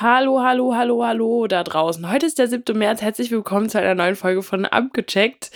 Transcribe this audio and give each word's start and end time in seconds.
Hallo, 0.00 0.40
hallo, 0.40 0.76
hallo, 0.76 1.04
hallo 1.04 1.48
da 1.48 1.64
draußen. 1.64 2.08
Heute 2.08 2.26
ist 2.26 2.38
der 2.38 2.46
7. 2.46 2.78
März. 2.78 3.02
Herzlich 3.02 3.32
willkommen 3.32 3.68
zu 3.68 3.80
einer 3.80 3.96
neuen 3.96 4.14
Folge 4.14 4.44
von 4.44 4.64
Abgecheckt. 4.64 5.50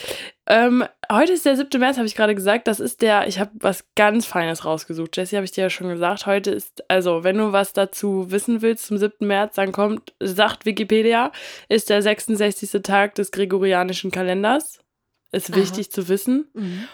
Ähm, 0.49 0.85
heute 1.13 1.35
ist 1.35 1.47
der 1.47 1.55
7. 1.55 1.79
März, 1.79 1.97
habe 1.97 2.09
ich 2.09 2.17
gerade 2.17 2.35
gesagt. 2.35 2.67
Das 2.67 2.81
ist 2.81 3.03
der, 3.03 3.29
ich 3.29 3.39
habe 3.39 3.53
was 3.55 3.85
ganz 3.95 4.27
Feines 4.27 4.65
rausgesucht. 4.65 5.17
Jesse, 5.17 5.37
habe 5.37 5.45
ich 5.45 5.53
dir 5.53 5.61
ja 5.61 5.71
schon 5.71 5.87
gesagt. 5.91 6.27
Heute 6.27 6.51
ist, 6.51 6.83
also, 6.91 7.23
wenn 7.23 7.39
du 7.39 7.53
was 7.53 7.73
dazu 7.73 8.33
wissen 8.33 8.63
willst 8.63 8.87
zum 8.87 8.99
7. 8.99 9.29
März, 9.29 9.55
dann 9.55 9.71
kommt, 9.71 10.13
sagt 10.19 10.67
Wikipedia, 10.67 11.31
ist 11.69 11.89
der 11.89 12.03
66. 12.03 12.83
Tag 12.83 13.15
des 13.15 13.31
gregorianischen 13.31 14.11
Kalenders. 14.11 14.81
Ist 15.31 15.55
wichtig 15.55 15.87
Aha. 15.87 15.93
zu 15.93 16.09
wissen. 16.09 16.49
Mhm. 16.55 16.89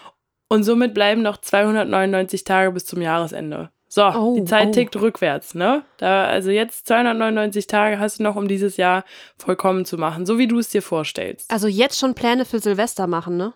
Und 0.49 0.63
somit 0.65 0.93
bleiben 0.93 1.23
noch 1.23 1.37
299 1.37 2.43
Tage 2.43 2.71
bis 2.71 2.85
zum 2.85 3.01
Jahresende. 3.01 3.71
So, 3.91 4.05
oh, 4.05 4.35
die 4.37 4.45
Zeit 4.45 4.67
oh. 4.67 4.71
tickt 4.71 4.95
rückwärts, 4.95 5.55
ne? 5.55 5.83
Da, 5.97 6.25
also 6.25 6.51
jetzt 6.51 6.87
299 6.87 7.65
Tage 7.65 7.99
hast 7.99 8.19
du 8.19 8.23
noch, 8.23 8.35
um 8.35 8.47
dieses 8.47 8.77
Jahr 8.77 9.03
vollkommen 9.35 9.83
zu 9.83 9.97
machen, 9.97 10.27
so 10.27 10.37
wie 10.37 10.47
du 10.47 10.59
es 10.59 10.69
dir 10.69 10.83
vorstellst. 10.83 11.51
Also 11.51 11.67
jetzt 11.67 11.97
schon 11.99 12.13
Pläne 12.13 12.45
für 12.45 12.59
Silvester 12.59 13.07
machen, 13.07 13.35
ne? 13.35 13.53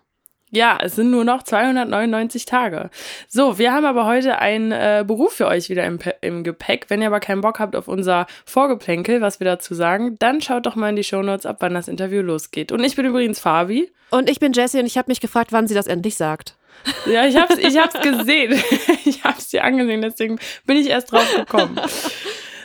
Ja, 0.49 0.77
es 0.79 0.95
sind 0.95 1.09
nur 1.09 1.23
noch 1.23 1.41
299 1.41 2.45
Tage. 2.45 2.91
So, 3.27 3.57
wir 3.57 3.73
haben 3.73 3.85
aber 3.85 4.05
heute 4.05 4.37
einen 4.37 4.71
äh, 4.71 5.03
Beruf 5.05 5.33
für 5.33 5.47
euch 5.47 5.69
wieder 5.69 5.83
im, 5.83 5.97
im 6.21 6.43
Gepäck. 6.43 6.85
Wenn 6.89 7.01
ihr 7.01 7.07
aber 7.07 7.19
keinen 7.19 7.41
Bock 7.41 7.59
habt 7.59 7.75
auf 7.75 7.87
unser 7.87 8.27
Vorgeplänkel, 8.45 9.19
was 9.19 9.39
wir 9.39 9.45
dazu 9.45 9.73
sagen, 9.73 10.15
dann 10.19 10.41
schaut 10.41 10.67
doch 10.67 10.75
mal 10.75 10.89
in 10.89 10.95
die 10.95 11.03
Shownotes 11.03 11.47
ab, 11.47 11.57
wann 11.61 11.73
das 11.73 11.87
Interview 11.87 12.21
losgeht. 12.21 12.71
Und 12.71 12.83
ich 12.83 12.95
bin 12.95 13.05
übrigens 13.05 13.39
Fabi. 13.39 13.91
Und 14.11 14.29
ich 14.29 14.39
bin 14.39 14.53
Jessie 14.53 14.79
und 14.79 14.85
ich 14.85 14.97
habe 14.97 15.09
mich 15.09 15.21
gefragt, 15.21 15.51
wann 15.51 15.67
sie 15.67 15.73
das 15.73 15.87
endlich 15.87 16.17
sagt. 16.17 16.55
Ja, 17.05 17.25
ich 17.25 17.35
hab's, 17.35 17.57
ich 17.57 17.77
hab's 17.77 17.99
gesehen. 18.01 18.61
Ich 19.05 19.23
hab's 19.23 19.49
dir 19.49 19.63
angesehen, 19.63 20.01
deswegen 20.01 20.39
bin 20.65 20.77
ich 20.77 20.89
erst 20.89 21.11
drauf 21.11 21.27
gekommen. 21.35 21.79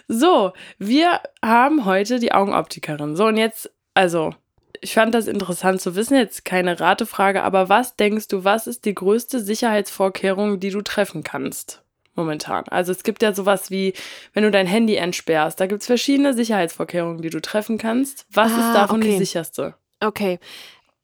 So, 0.07 0.53
wir 0.79 1.21
haben 1.45 1.85
heute 1.85 2.19
die 2.19 2.33
Augenoptikerin. 2.33 3.17
So, 3.17 3.27
und 3.27 3.37
jetzt, 3.37 3.71
also, 3.95 4.35
ich 4.81 4.95
fand 4.95 5.15
das 5.15 5.27
interessant 5.27 5.81
zu 5.81 5.97
wissen, 5.97 6.17
jetzt 6.17 6.45
keine 6.45 6.81
Ratefrage, 6.81 7.43
aber 7.43 7.69
was 7.69 7.97
denkst 7.97 8.29
du, 8.29 8.45
was 8.45 8.67
ist 8.67 8.85
die 8.85 8.95
größte 8.95 9.41
Sicherheitsvorkehrung, 9.41 10.61
die 10.61 10.71
du 10.71 10.83
treffen 10.83 11.23
kannst? 11.23 11.83
Momentan. 12.15 12.65
Also 12.69 12.91
es 12.91 13.05
gibt 13.05 13.23
ja 13.23 13.33
sowas 13.33 13.71
wie, 13.71 13.93
wenn 14.33 14.43
du 14.43 14.51
dein 14.51 14.67
Handy 14.67 14.97
entsperrst, 14.97 15.61
da 15.61 15.67
gibt 15.67 15.83
es 15.83 15.87
verschiedene 15.87 16.35
Sicherheitsvorkehrungen, 16.35 17.23
die 17.23 17.31
du 17.31 17.41
treffen 17.41 17.79
kannst. 17.79 18.27
Was 18.33 18.53
ah, 18.53 18.59
ist 18.59 18.75
davon 18.75 19.01
okay. 19.01 19.13
die 19.13 19.19
sicherste? 19.19 19.75
Okay. 20.01 20.41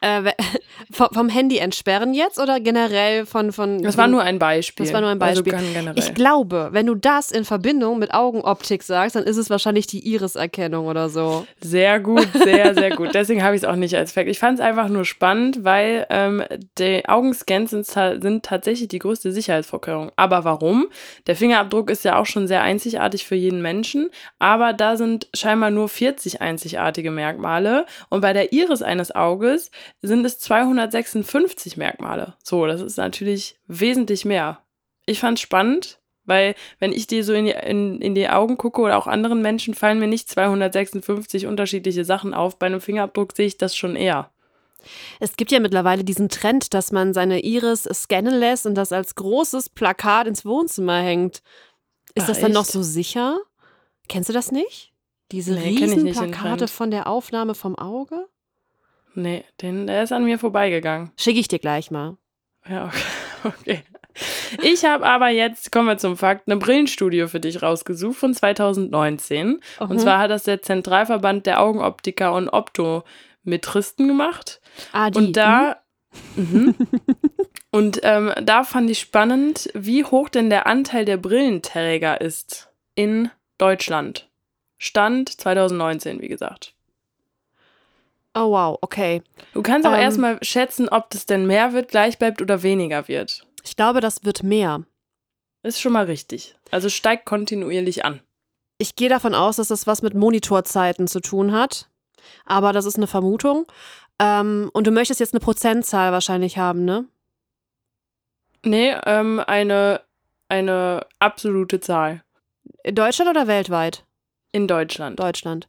Äh, 0.05 0.33
vom 0.91 1.29
Handy 1.31 1.59
entsperren 1.59 2.13
jetzt 2.13 2.39
oder 2.39 2.61
generell 2.61 3.25
von. 3.25 3.53
von 3.53 3.83
das 3.83 3.97
war 3.97 4.07
nur 4.07 4.23
ein 4.23 4.39
Beispiel. 4.39 4.85
Das 4.85 4.93
war 4.93 5.01
nur 5.01 5.09
ein 5.09 5.21
also 5.21 5.43
Beispiel. 5.43 5.79
Also 5.79 5.93
ich 5.97 6.15
glaube, 6.15 6.69
wenn 6.73 6.85
du 6.85 6.95
das 6.95 7.31
in 7.31 7.45
Verbindung 7.45 7.99
mit 7.99 8.13
Augenoptik 8.13 8.83
sagst, 8.83 9.17
dann 9.17 9.25
ist 9.25 9.39
es 9.39 9.49
wahrscheinlich 9.49 9.87
die 9.87 10.07
Iriserkennung 10.07 10.87
oder 10.87 11.09
so. 11.09 11.47
Sehr 11.63 12.01
gut, 12.01 12.29
sehr, 12.35 12.75
sehr 12.75 12.91
gut. 12.97 13.15
Deswegen 13.15 13.43
habe 13.43 13.57
ich 13.57 13.63
es 13.63 13.69
auch 13.69 13.77
nicht 13.77 13.97
als 13.97 14.13
Fact. 14.13 14.29
Ich 14.29 14.39
fand 14.39 14.59
es 14.59 14.65
einfach 14.65 14.89
nur 14.89 15.07
spannend, 15.07 15.65
weil 15.65 16.07
ähm, 16.11 16.45
die 16.79 17.09
Augenscans 17.09 17.71
sind, 17.71 17.87
sind 17.87 18.45
tatsächlich 18.45 18.89
die 18.89 18.99
größte 18.99 19.33
Sicherheitsvorkehrung. 19.33 20.13
Aber 20.17 20.45
warum? 20.45 20.89
Der 21.27 21.35
Fingerabdruck 21.35 21.91
ist 21.91 22.05
ja 22.05 22.19
auch 22.19 22.27
schon 22.27 22.47
sehr 22.47 22.63
einzigartig 22.63 23.25
für 23.25 23.37
jeden 23.37 23.63
Menschen, 23.63 24.11
aber 24.39 24.75
da 24.75 24.97
sind 24.99 25.29
scheinbar 25.33 25.71
nur 25.71 25.89
40 25.89 26.43
einzigartige 26.43 27.11
Merkmale. 27.11 27.87
Und 28.11 28.21
bei 28.21 28.35
der 28.35 28.53
Iris 28.53 28.83
eines 28.83 29.15
Auges 29.15 29.71
sind 30.03 30.25
es 30.25 30.39
256 30.39 31.77
Merkmale. 31.77 32.35
So, 32.43 32.67
das 32.67 32.81
ist 32.81 32.97
natürlich 32.97 33.59
wesentlich 33.67 34.25
mehr. 34.25 34.61
Ich 35.07 35.21
fand 35.21 35.39
es 35.39 35.43
spannend, 35.43 35.99
weil 36.25 36.55
wenn 36.79 36.93
ich 36.93 37.07
dir 37.07 37.25
so 37.25 37.33
in 37.33 37.47
die, 37.47 37.53
in, 37.53 38.01
in 38.01 38.15
die 38.15 38.29
Augen 38.29 38.57
gucke 38.57 38.81
oder 38.81 38.97
auch 38.97 39.07
anderen 39.07 39.43
Menschen, 39.43 39.75
fallen 39.75 39.99
mir 39.99 40.07
nicht 40.07 40.29
256 40.29 41.47
unterschiedliche 41.47 42.05
Sachen 42.05 42.35
auf. 42.35 42.59
Bei 42.59 42.67
einem 42.67 42.81
Fingerabdruck 42.81 43.37
sehe 43.37 43.47
ich 43.47 43.59
das 43.59 43.77
schon 43.77 43.97
eher. 43.97 44.31
Es 45.21 45.37
gibt 45.37 45.51
ja 45.51 45.61
mittlerweile 45.61 46.05
diesen 46.05 46.29
Trend, 46.29 46.75
dass 46.75 46.93
man 46.93 47.15
seine 47.15 47.41
Iris 47.41 47.85
scannen 47.85 48.35
lässt 48.35 48.67
und 48.67 48.75
das 48.75 48.93
als 48.93 49.15
großes 49.15 49.71
Plakat 49.71 50.27
ins 50.27 50.45
Wohnzimmer 50.45 51.01
hängt. 51.01 51.43
Ist 52.15 52.25
Ach, 52.25 52.29
das 52.29 52.41
dann 52.41 52.51
echt? 52.51 52.55
noch 52.55 52.65
so 52.65 52.83
sicher? 52.83 53.39
Kennst 54.09 54.29
du 54.29 54.33
das 54.33 54.53
nicht? 54.53 54.93
Diese 55.33 55.55
nee, 55.55 55.69
riesen 55.69 56.13
Plakate 56.13 56.69
von 56.69 56.91
der 56.91 57.07
Aufnahme 57.07 57.55
vom 57.55 57.77
Auge? 57.77 58.29
Nee, 59.15 59.45
den, 59.63 59.87
der 59.87 60.03
ist 60.03 60.13
an 60.13 60.25
mir 60.25 60.39
vorbeigegangen. 60.39 61.13
Schicke 61.17 61.41
ich 61.41 61.49
dir 61.49 61.59
gleich 61.59 61.91
mal. 61.91 62.17
Ja, 62.69 62.91
okay. 63.45 63.55
okay. 63.61 63.83
Ich 64.63 64.85
habe 64.85 65.05
aber 65.07 65.29
jetzt, 65.29 65.73
kommen 65.73 65.89
wir 65.89 65.99
zum 65.99 66.17
Fakt, 66.17 66.47
eine 66.47 66.57
Brillenstudie 66.57 67.27
für 67.27 67.41
dich 67.41 67.63
rausgesucht 67.63 68.17
von 68.17 68.35
2019. 68.35 69.49
Mhm. 69.49 69.61
Und 69.79 70.01
zwar 70.01 70.19
hat 70.19 70.31
das 70.31 70.45
der 70.45 70.63
Zentralverband 70.63 71.47
der 71.47 71.61
Augenoptiker 71.61 72.33
und 72.33 72.49
Optometristen 72.49 74.09
gemacht. 74.09 74.61
Ah, 74.93 75.11
die. 75.11 75.19
Und 75.19 75.37
da. 75.37 75.79
Mhm. 76.37 76.77
und 77.73 78.01
ähm, 78.05 78.33
da 78.43 78.63
fand 78.63 78.89
ich 78.91 79.01
spannend, 79.01 79.69
wie 79.75 80.05
hoch 80.05 80.29
denn 80.29 80.49
der 80.49 80.67
Anteil 80.67 81.05
der 81.05 81.17
Brillenträger 81.17 82.21
ist 82.21 82.71
in 82.95 83.31
Deutschland. 83.59 84.29
Stand 84.79 85.29
2019, 85.41 86.21
wie 86.21 86.29
gesagt. 86.29 86.75
Oh 88.35 88.51
wow, 88.51 88.79
okay. 88.81 89.23
Du 89.53 89.63
kannst 89.63 89.87
auch 89.87 89.93
ähm, 89.93 90.01
erstmal 90.01 90.39
schätzen, 90.43 90.89
ob 90.89 91.11
das 91.11 91.27
denn 91.27 91.47
mehr 91.47 91.73
wird, 91.73 91.89
gleich 91.89 92.19
bleibt 92.19 92.43
oder 92.43 92.63
weniger 92.63 93.07
wird. 93.07 93.47
Ich 93.63 93.77
glaube, 93.77 94.01
das 94.01 94.25
wird 94.25 94.43
mehr. 94.43 94.85
Ist 95.63 95.81
schon 95.81 95.93
mal 95.93 96.05
richtig. 96.05 96.57
Also 96.71 96.89
steigt 96.89 97.25
kontinuierlich 97.25 98.05
an. 98.05 98.21
Ich 98.79 98.97
gehe 98.97 99.09
davon 99.09 99.35
aus, 99.35 99.57
dass 99.57 99.69
das 99.69 99.87
was 99.87 100.03
mit 100.03 100.15
Monitorzeiten 100.15 101.07
zu 101.07 101.21
tun 101.21 101.53
hat. 101.53 101.89
Aber 102.45 102.73
das 102.73 102.85
ist 102.85 102.97
eine 102.97 103.07
Vermutung. 103.07 103.67
Ähm, 104.19 104.71
und 104.73 104.87
du 104.87 104.91
möchtest 104.91 105.21
jetzt 105.21 105.33
eine 105.33 105.41
Prozentzahl 105.41 106.13
wahrscheinlich 106.13 106.59
haben, 106.59 106.85
ne? 106.85 107.07
Nee, 108.65 108.95
ähm, 109.05 109.41
eine, 109.47 110.01
eine 110.49 111.07
absolute 111.19 111.81
Zahl. 111.81 112.25
In 112.83 112.95
Deutschland 112.95 113.31
oder 113.31 113.47
weltweit? 113.47 114.05
In 114.53 114.67
Deutschland. 114.67 115.21
Deutschland. 115.21 115.69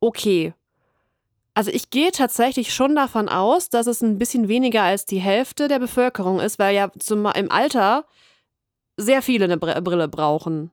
Okay. 0.00 0.54
Also 1.54 1.70
ich 1.70 1.90
gehe 1.90 2.10
tatsächlich 2.10 2.74
schon 2.74 2.96
davon 2.96 3.28
aus, 3.28 3.70
dass 3.70 3.86
es 3.86 4.02
ein 4.02 4.18
bisschen 4.18 4.48
weniger 4.48 4.82
als 4.82 5.06
die 5.06 5.20
Hälfte 5.20 5.68
der 5.68 5.78
Bevölkerung 5.78 6.40
ist, 6.40 6.58
weil 6.58 6.74
ja 6.74 6.90
zum, 6.98 7.26
im 7.26 7.50
Alter 7.50 8.04
sehr 8.96 9.22
viele 9.22 9.44
eine 9.44 9.56
Brille 9.56 10.08
brauchen. 10.08 10.72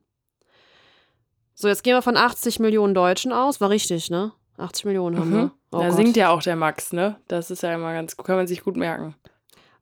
So, 1.54 1.68
jetzt 1.68 1.84
gehen 1.84 1.94
wir 1.94 2.02
von 2.02 2.16
80 2.16 2.58
Millionen 2.58 2.94
Deutschen 2.94 3.32
aus. 3.32 3.60
War 3.60 3.70
richtig, 3.70 4.10
ne? 4.10 4.32
80 4.58 4.84
Millionen 4.86 5.18
haben 5.18 5.30
mhm. 5.30 5.34
wir. 5.34 5.50
Oh 5.70 5.78
da 5.78 5.88
Gott. 5.88 5.96
singt 5.96 6.16
ja 6.16 6.30
auch 6.30 6.42
der 6.42 6.56
Max, 6.56 6.92
ne? 6.92 7.16
Das 7.28 7.50
ist 7.50 7.62
ja 7.62 7.74
immer 7.74 7.92
ganz, 7.92 8.16
kann 8.16 8.36
man 8.36 8.46
sich 8.46 8.62
gut 8.62 8.76
merken. 8.76 9.14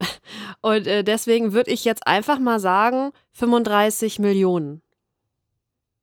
Und 0.60 0.87
äh, 0.87 1.03
deswegen 1.03 1.53
würde 1.53 1.71
ich 1.71 1.84
jetzt 1.84 2.06
einfach 2.06 2.39
mal 2.39 2.60
sagen 2.60 3.12
35 3.33 4.19
Millionen. 4.19 4.83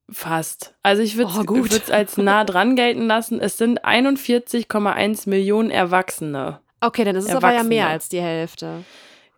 Fast. 0.10 0.74
Also 0.84 1.02
ich 1.02 1.18
würde 1.18 1.32
oh, 1.36 1.66
es 1.66 1.92
als 1.92 2.18
nah 2.18 2.44
dran 2.46 2.76
gelten 2.76 3.08
lassen. 3.08 3.40
Es 3.42 3.58
sind 3.58 3.84
41,1 3.84 5.30
Millionen 5.30 5.70
Erwachsene. 5.70 6.60
Okay, 6.80 7.04
dann 7.04 7.16
ist 7.16 7.26
es 7.26 7.36
aber 7.36 7.54
ja 7.54 7.64
mehr 7.64 7.88
als 7.88 8.08
die 8.08 8.22
Hälfte. 8.22 8.84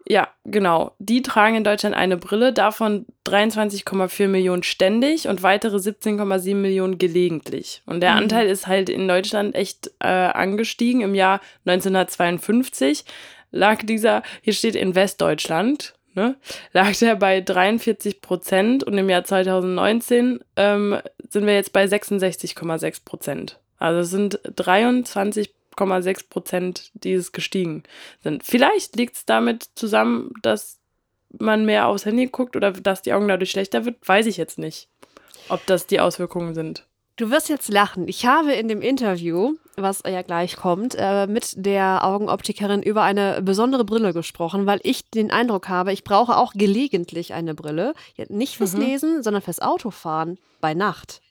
Ja, 0.08 0.28
genau. 0.44 0.96
Die 0.98 1.22
tragen 1.22 1.56
in 1.56 1.64
Deutschland 1.64 1.96
eine 1.96 2.18
Brille, 2.18 2.52
davon 2.52 3.06
23,4 3.28 4.28
Millionen 4.28 4.64
ständig 4.64 5.28
und 5.28 5.44
weitere 5.44 5.78
17,7 5.78 6.56
Millionen 6.56 6.98
gelegentlich. 6.98 7.84
Und 7.86 8.02
der 8.02 8.14
mhm. 8.14 8.20
Anteil 8.20 8.48
ist 8.48 8.66
halt 8.66 8.90
in 8.90 9.08
Deutschland 9.08 9.54
echt 9.56 9.92
äh, 10.00 10.08
angestiegen. 10.08 11.02
Im 11.02 11.14
Jahr 11.14 11.42
1952 11.66 13.06
lag 13.52 13.84
dieser, 13.84 14.24
hier 14.42 14.54
steht 14.54 14.76
in 14.76 14.96
Westdeutschland, 14.96 15.94
ne, 16.14 16.36
lag 16.74 16.96
der 16.98 17.16
bei 17.16 17.42
43 17.42 18.22
Prozent 18.22 18.84
und 18.84 18.98
im 18.98 19.10
Jahr 19.10 19.24
2019 19.24 20.40
ähm, 20.56 20.98
sind 21.30 21.46
wir 21.46 21.54
jetzt 21.54 21.74
bei 21.74 21.86
66,6 21.86 23.06
Prozent. 23.06 23.60
Also 23.78 24.02
es 24.02 24.10
sind 24.10 24.40
23,6 24.42 26.30
Prozent, 26.30 26.92
die 26.94 27.14
es 27.14 27.32
gestiegen 27.32 27.84
sind. 28.22 28.44
Vielleicht 28.44 28.96
liegt 28.96 29.16
es 29.16 29.26
damit 29.26 29.70
zusammen, 29.76 30.34
dass 30.42 30.80
man 31.38 31.66
mehr 31.66 31.88
aufs 31.88 32.06
Handy 32.06 32.28
guckt 32.28 32.56
oder 32.56 32.72
dass 32.72 33.02
die 33.02 33.14
Augen 33.14 33.28
dadurch 33.28 33.52
schlechter 33.52 33.86
wird, 33.86 33.96
weiß 34.08 34.26
ich 34.26 34.38
jetzt 34.38 34.58
nicht, 34.58 34.88
ob 35.48 35.66
das 35.66 35.88
die 35.88 36.00
Auswirkungen 36.00 36.56
sind. 36.56 36.86
Du 37.16 37.30
wirst 37.32 37.50
jetzt 37.50 37.70
lachen. 37.70 38.08
Ich 38.08 38.26
habe 38.26 38.54
in 38.54 38.70
dem 38.70 38.82
Interview, 38.82 39.56
was 39.82 40.04
ja 40.06 40.22
gleich 40.22 40.56
kommt, 40.56 40.96
äh, 40.98 41.28
mit 41.28 41.54
der 41.58 42.04
Augenoptikerin 42.04 42.82
über 42.82 43.04
eine 43.04 43.42
besondere 43.42 43.86
Brille 43.86 44.14
gesprochen, 44.14 44.66
weil 44.66 44.80
ich 44.84 45.10
den 45.10 45.32
Eindruck 45.32 45.70
habe, 45.70 45.94
ich 45.94 46.04
brauche 46.04 46.38
auch 46.38 46.54
gelegentlich 46.54 47.34
eine 47.34 47.56
Brille. 47.56 47.94
Nicht 48.28 48.58
fürs 48.58 48.74
mhm. 48.74 48.82
Lesen, 48.82 49.24
sondern 49.24 49.42
fürs 49.42 49.60
Autofahren 49.60 50.38
bei 50.62 50.74
Nacht. 50.74 51.22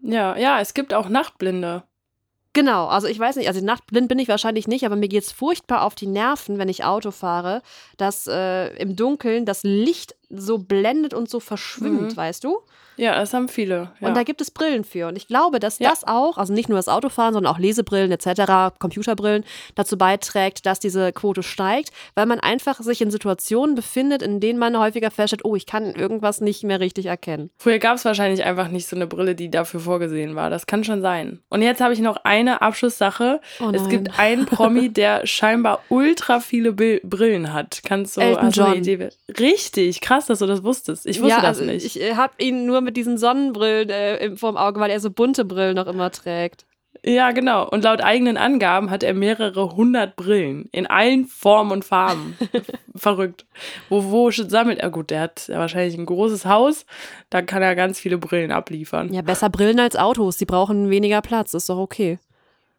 Ja, 0.00 0.36
ja, 0.36 0.60
es 0.60 0.74
gibt 0.74 0.92
auch 0.92 1.08
Nachtblinde. 1.08 1.84
Genau, 2.54 2.86
also 2.86 3.08
ich 3.08 3.18
weiß 3.18 3.34
nicht, 3.34 3.48
also 3.48 3.64
nachtblind 3.64 4.06
bin 4.06 4.20
ich 4.20 4.28
wahrscheinlich 4.28 4.68
nicht, 4.68 4.86
aber 4.86 4.94
mir 4.94 5.08
geht 5.08 5.24
es 5.24 5.32
furchtbar 5.32 5.82
auf 5.82 5.96
die 5.96 6.06
Nerven, 6.06 6.56
wenn 6.56 6.68
ich 6.68 6.84
Auto 6.84 7.10
fahre, 7.10 7.62
dass 7.96 8.28
äh, 8.28 8.68
im 8.76 8.94
Dunkeln 8.94 9.44
das 9.44 9.64
Licht 9.64 10.14
so 10.38 10.58
blendet 10.58 11.14
und 11.14 11.28
so 11.28 11.40
verschwimmt, 11.40 12.12
Mhm. 12.12 12.16
weißt 12.16 12.44
du? 12.44 12.58
Ja, 12.96 13.16
das 13.16 13.34
haben 13.34 13.48
viele. 13.48 13.90
Ja. 13.98 14.06
Und 14.06 14.16
da 14.16 14.22
gibt 14.22 14.40
es 14.40 14.52
Brillen 14.52 14.84
für. 14.84 15.08
Und 15.08 15.16
ich 15.16 15.26
glaube, 15.26 15.58
dass 15.58 15.80
Ja. 15.80 15.90
das 15.90 16.04
auch, 16.06 16.38
also 16.38 16.52
nicht 16.52 16.68
nur 16.68 16.78
das 16.78 16.86
Autofahren, 16.86 17.34
sondern 17.34 17.52
auch 17.52 17.58
Lesebrillen 17.58 18.12
etc., 18.12 18.70
Computerbrillen, 18.78 19.44
dazu 19.74 19.98
beiträgt, 19.98 20.64
dass 20.64 20.78
diese 20.78 21.12
Quote 21.12 21.42
steigt, 21.42 21.90
weil 22.14 22.26
man 22.26 22.38
einfach 22.38 22.78
sich 22.80 23.00
in 23.00 23.10
Situationen 23.10 23.74
befindet, 23.74 24.22
in 24.22 24.38
denen 24.38 24.60
man 24.60 24.78
häufiger 24.78 25.10
feststellt, 25.10 25.44
oh, 25.44 25.56
ich 25.56 25.66
kann 25.66 25.92
irgendwas 25.96 26.40
nicht 26.40 26.62
mehr 26.62 26.78
richtig 26.78 27.06
erkennen. 27.06 27.50
Früher 27.56 27.80
gab 27.80 27.96
es 27.96 28.04
wahrscheinlich 28.04 28.44
einfach 28.44 28.68
nicht 28.68 28.86
so 28.86 28.94
eine 28.94 29.08
Brille, 29.08 29.34
die 29.34 29.50
dafür 29.50 29.80
vorgesehen 29.80 30.36
war. 30.36 30.48
Das 30.48 30.66
kann 30.66 30.84
schon 30.84 31.02
sein. 31.02 31.40
Und 31.48 31.62
jetzt 31.62 31.80
habe 31.80 31.94
ich 31.94 31.98
noch 31.98 32.18
eine 32.22 32.62
Abschlusssache. 32.62 33.40
Oh 33.60 33.70
es 33.72 33.88
gibt 33.88 34.20
einen 34.20 34.46
Promi, 34.46 34.88
der 34.92 35.26
scheinbar 35.26 35.80
ultra 35.88 36.38
viele 36.38 36.72
Brillen 36.72 37.52
hat. 37.52 37.80
Kannst 37.84 38.16
du 38.16 38.20
Elton 38.20 38.50
John. 38.52 39.10
Richtig, 39.40 40.00
krass, 40.00 40.23
dass 40.26 40.38
du 40.40 40.46
das 40.46 40.62
wusstest. 40.62 41.06
Ich 41.06 41.20
wusste 41.20 41.36
ja, 41.36 41.40
das 41.40 41.58
also 41.60 41.64
nicht. 41.64 41.84
ich 41.84 42.00
äh, 42.00 42.14
habe 42.14 42.34
ihn 42.38 42.66
nur 42.66 42.80
mit 42.80 42.96
diesen 42.96 43.18
Sonnenbrillen 43.18 43.90
äh, 43.90 44.36
vorm 44.36 44.56
Auge, 44.56 44.80
weil 44.80 44.90
er 44.90 45.00
so 45.00 45.10
bunte 45.10 45.44
Brillen 45.44 45.76
noch 45.76 45.86
immer 45.86 46.10
trägt. 46.10 46.66
Ja, 47.06 47.32
genau. 47.32 47.68
Und 47.68 47.84
laut 47.84 48.00
eigenen 48.00 48.38
Angaben 48.38 48.90
hat 48.90 49.02
er 49.02 49.12
mehrere 49.12 49.76
hundert 49.76 50.16
Brillen 50.16 50.68
in 50.72 50.86
allen 50.86 51.26
Formen 51.26 51.72
und 51.72 51.84
Farben. 51.84 52.36
Verrückt. 52.96 53.44
Wo, 53.90 54.04
wo 54.10 54.30
sammelt 54.30 54.78
er? 54.78 54.90
Gut, 54.90 55.10
der 55.10 55.20
hat 55.20 55.48
ja 55.48 55.58
wahrscheinlich 55.58 55.98
ein 55.98 56.06
großes 56.06 56.46
Haus. 56.46 56.86
Da 57.28 57.42
kann 57.42 57.62
er 57.62 57.74
ganz 57.74 58.00
viele 58.00 58.16
Brillen 58.16 58.52
abliefern. 58.52 59.12
Ja, 59.12 59.20
besser 59.20 59.50
Brillen 59.50 59.80
als 59.80 59.96
Autos. 59.96 60.38
Die 60.38 60.46
brauchen 60.46 60.88
weniger 60.88 61.20
Platz. 61.20 61.52
Ist 61.52 61.68
doch 61.68 61.78
okay. 61.78 62.18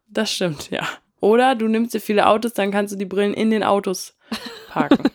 Das 0.08 0.32
stimmt, 0.32 0.72
ja. 0.72 0.88
Oder 1.26 1.56
du 1.56 1.68
nimmst 1.68 1.96
dir 1.96 2.02
viele 2.02 2.28
Autos, 2.28 2.54
dann 2.54 2.70
kannst 2.70 2.94
du 2.94 2.98
die 3.00 3.06
Brillen 3.06 3.34
in 3.34 3.50
den 3.50 3.64
Autos 3.64 4.14
parken. 4.70 5.10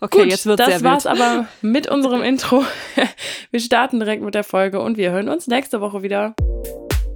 Okay, 0.00 0.20
Gut, 0.22 0.30
jetzt 0.30 0.46
wird's 0.46 0.64
das 0.64 0.78
sehr 0.78 0.82
war's 0.82 1.04
wild. 1.04 1.20
aber 1.20 1.46
mit 1.60 1.88
unserem 1.88 2.22
Intro. 2.22 2.64
Wir 3.50 3.60
starten 3.60 4.00
direkt 4.00 4.22
mit 4.22 4.34
der 4.34 4.44
Folge 4.44 4.80
und 4.80 4.96
wir 4.96 5.10
hören 5.10 5.28
uns 5.28 5.48
nächste 5.48 5.82
Woche 5.82 6.02
wieder. 6.02 6.34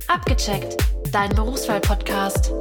Abgecheckt, 0.08 0.76
dein 1.12 1.30
Berufswahl-Podcast. 1.34 2.52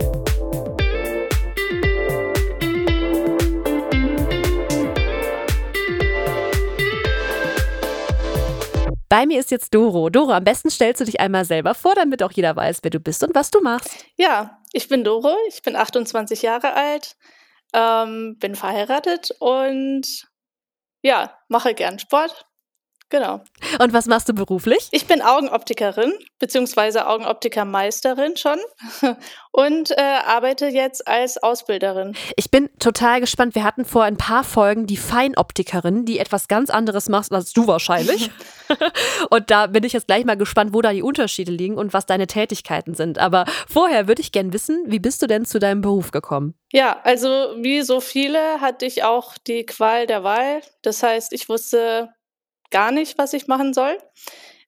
Bei 9.10 9.26
mir 9.26 9.40
ist 9.40 9.52
jetzt 9.52 9.74
Doro. 9.74 10.10
Doro, 10.10 10.32
am 10.32 10.44
besten 10.44 10.70
stellst 10.70 11.02
du 11.02 11.06
dich 11.06 11.20
einmal 11.20 11.46
selber 11.46 11.76
vor, 11.76 11.96
damit 11.96 12.24
auch 12.24 12.32
jeder 12.32 12.56
weiß, 12.56 12.80
wer 12.82 12.92
du 12.92 13.00
bist 13.00 13.24
und 13.24 13.36
was 13.36 13.52
du 13.52 13.62
machst. 13.62 14.06
Ja, 14.18 14.62
ich 14.74 14.88
bin 14.88 15.04
Doro, 15.04 15.36
ich 15.48 15.62
bin 15.62 15.76
28 15.76 16.42
Jahre 16.42 16.74
alt, 16.74 17.16
ähm, 17.74 18.38
bin 18.40 18.56
verheiratet 18.56 19.32
und 19.40 20.28
ja, 21.02 21.38
mache 21.50 21.74
gern 21.76 22.00
Sport. 22.00 22.45
Genau. 23.10 23.42
Und 23.80 23.94
was 23.94 24.08
machst 24.08 24.28
du 24.30 24.34
beruflich? 24.34 24.88
Ich 24.92 25.06
bin 25.06 25.22
Augenoptikerin, 25.22 26.14
beziehungsweise 26.40 27.08
Augenoptikermeisterin 27.08 28.36
schon 28.36 28.58
und 29.52 29.92
äh, 29.92 30.02
arbeite 30.02 30.68
jetzt 30.68 31.08
als 31.08 31.42
Ausbilderin. 31.42 32.16
Ich 32.36 32.50
bin 32.50 32.70
total 32.80 33.22
gespannt. 33.22 33.54
Wir 33.54 33.64
hatten 33.64 33.86
vor 33.86 34.04
ein 34.04 34.18
paar 34.18 34.44
Folgen 34.44 34.88
die 34.88 34.98
Feinoptikerin, 34.98 36.06
die 36.06 36.18
etwas 36.18 36.48
ganz 36.48 36.72
anderes 36.72 37.08
macht 37.08 37.32
als 37.32 37.54
du 37.54 37.68
wahrscheinlich. 37.68 38.32
und 39.30 39.52
da 39.52 39.68
bin 39.68 39.84
ich 39.84 39.94
jetzt 39.94 40.08
gleich 40.08 40.26
mal 40.26 40.38
gespannt, 40.38 40.74
wo 40.74 40.82
da 40.82 40.92
die 40.92 41.04
Unterschiede 41.04 41.52
liegen 41.52 41.78
und 41.78 41.94
was 41.94 42.08
deine 42.08 42.26
Tätigkeiten 42.26 42.96
sind. 42.96 43.20
Aber 43.20 43.46
vorher 43.70 44.08
würde 44.08 44.22
ich 44.22 44.32
gern 44.32 44.52
wissen, 44.52 44.84
wie 44.88 45.00
bist 45.00 45.22
du 45.22 45.28
denn 45.28 45.46
zu 45.46 45.60
deinem 45.60 45.82
Beruf 45.82 46.10
gekommen? 46.10 46.56
Ja, 46.72 47.00
also 47.04 47.28
wie 47.58 47.84
so 47.84 48.02
viele 48.02 48.60
hatte 48.62 48.86
ich 48.86 49.04
auch 49.04 49.38
die 49.38 49.66
Qual 49.66 50.08
der 50.08 50.24
Wahl. 50.24 50.62
Das 50.82 51.04
heißt, 51.04 51.32
ich 51.34 51.48
wusste 51.48 52.10
gar 52.72 52.92
nicht, 52.92 53.18
was 53.18 53.34
ich 53.34 53.48
machen 53.48 53.74
soll. 53.74 53.98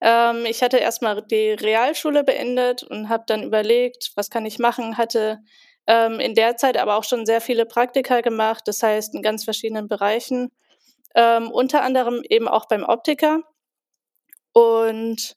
Ähm, 0.01 0.45
ich 0.45 0.61
hatte 0.63 0.77
erstmal 0.77 1.21
die 1.23 1.51
Realschule 1.51 2.23
beendet 2.23 2.83
und 2.83 3.09
habe 3.09 3.23
dann 3.27 3.43
überlegt, 3.43 4.11
was 4.15 4.29
kann 4.29 4.45
ich 4.45 4.59
machen, 4.59 4.97
hatte 4.97 5.39
ähm, 5.87 6.19
in 6.19 6.35
der 6.35 6.57
Zeit 6.57 6.77
aber 6.77 6.97
auch 6.97 7.03
schon 7.03 7.25
sehr 7.25 7.41
viele 7.41 7.65
Praktika 7.65 8.21
gemacht, 8.21 8.63
das 8.67 8.83
heißt 8.83 9.15
in 9.15 9.21
ganz 9.21 9.43
verschiedenen 9.43 9.87
Bereichen, 9.87 10.51
ähm, 11.15 11.49
unter 11.51 11.81
anderem 11.81 12.21
eben 12.29 12.47
auch 12.47 12.67
beim 12.67 12.83
Optiker. 12.83 13.41
Und 14.53 15.33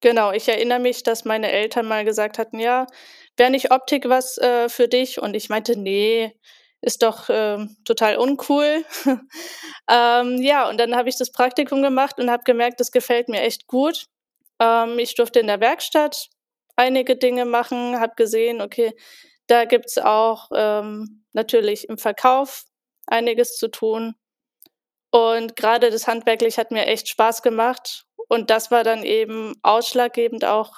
genau, 0.00 0.32
ich 0.32 0.48
erinnere 0.48 0.78
mich, 0.80 1.02
dass 1.02 1.24
meine 1.24 1.50
Eltern 1.50 1.86
mal 1.86 2.04
gesagt 2.04 2.38
hatten, 2.38 2.58
ja, 2.58 2.86
wäre 3.36 3.50
nicht 3.50 3.70
Optik 3.72 4.08
was 4.08 4.38
äh, 4.38 4.68
für 4.68 4.88
dich? 4.88 5.20
Und 5.20 5.34
ich 5.34 5.48
meinte, 5.48 5.78
nee, 5.78 6.32
ist 6.82 7.02
doch 7.02 7.28
ähm, 7.28 7.76
total 7.84 8.16
uncool. 8.16 8.84
ähm, 9.90 10.42
ja, 10.42 10.68
und 10.68 10.78
dann 10.78 10.96
habe 10.96 11.08
ich 11.08 11.18
das 11.18 11.30
Praktikum 11.30 11.82
gemacht 11.82 12.18
und 12.18 12.30
habe 12.30 12.42
gemerkt, 12.44 12.80
das 12.80 12.90
gefällt 12.90 13.28
mir 13.28 13.42
echt 13.42 13.66
gut. 13.66 14.06
Ähm, 14.60 14.98
ich 14.98 15.14
durfte 15.14 15.40
in 15.40 15.46
der 15.46 15.60
Werkstatt 15.60 16.28
einige 16.76 17.16
Dinge 17.16 17.44
machen, 17.44 18.00
habe 18.00 18.14
gesehen, 18.16 18.62
okay, 18.62 18.94
da 19.46 19.64
gibt's 19.64 19.98
auch 19.98 20.48
ähm, 20.54 21.24
natürlich 21.32 21.88
im 21.88 21.98
Verkauf 21.98 22.64
einiges 23.06 23.56
zu 23.56 23.68
tun. 23.68 24.14
Und 25.10 25.56
gerade 25.56 25.90
das 25.90 26.06
Handwerklich 26.06 26.56
hat 26.58 26.70
mir 26.70 26.86
echt 26.86 27.08
Spaß 27.08 27.42
gemacht. 27.42 28.04
Und 28.28 28.48
das 28.50 28.70
war 28.70 28.84
dann 28.84 29.02
eben 29.02 29.54
ausschlaggebend 29.62 30.44
auch 30.44 30.72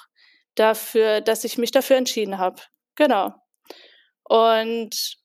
dafür, 0.55 1.21
dass 1.21 1.43
ich 1.43 1.57
mich 1.57 1.71
dafür 1.71 1.97
entschieden 1.97 2.39
habe. 2.39 2.61
Genau. 2.95 3.33
Und 4.23 5.22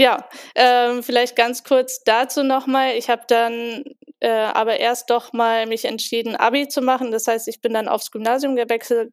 ja, 0.00 0.26
ähm, 0.54 1.02
vielleicht 1.02 1.36
ganz 1.36 1.62
kurz 1.62 2.02
dazu 2.04 2.42
nochmal. 2.42 2.94
Ich 2.96 3.10
habe 3.10 3.24
dann 3.28 3.84
äh, 4.20 4.30
aber 4.30 4.80
erst 4.80 5.10
doch 5.10 5.34
mal 5.34 5.66
mich 5.66 5.84
entschieden, 5.84 6.36
Abi 6.36 6.68
zu 6.68 6.80
machen. 6.80 7.10
Das 7.12 7.26
heißt, 7.26 7.48
ich 7.48 7.60
bin 7.60 7.74
dann 7.74 7.86
aufs 7.86 8.10
Gymnasium 8.10 8.56
gewechselt, 8.56 9.12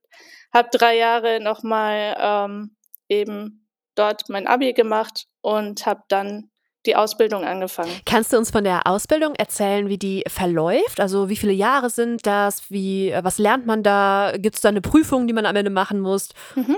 habe 0.53 0.69
drei 0.71 0.95
Jahre 0.95 1.41
nochmal 1.41 2.15
ähm, 2.17 2.77
eben 3.09 3.67
dort 3.95 4.29
mein 4.29 4.47
Abi 4.47 4.71
gemacht 4.71 5.25
und 5.41 5.85
habe 5.85 6.03
dann 6.07 6.51
die 6.87 6.95
Ausbildung 6.95 7.43
angefangen. 7.43 7.91
Kannst 8.05 8.33
du 8.33 8.37
uns 8.37 8.49
von 8.49 8.63
der 8.63 8.87
Ausbildung 8.87 9.35
erzählen, 9.35 9.89
wie 9.89 9.97
die 9.97 10.23
verläuft? 10.27 10.99
Also 10.99 11.29
wie 11.29 11.35
viele 11.35 11.53
Jahre 11.53 11.89
sind 11.89 12.25
das? 12.25 12.71
Wie, 12.71 13.11
äh, 13.11 13.23
was 13.23 13.37
lernt 13.37 13.65
man 13.65 13.83
da? 13.83 14.33
Gibt 14.37 14.55
es 14.55 14.61
da 14.61 14.69
eine 14.69 14.81
Prüfung, 14.81 15.27
die 15.27 15.33
man 15.33 15.45
am 15.45 15.55
Ende 15.55 15.71
machen 15.71 15.99
muss? 15.99 16.29
Mhm. 16.55 16.77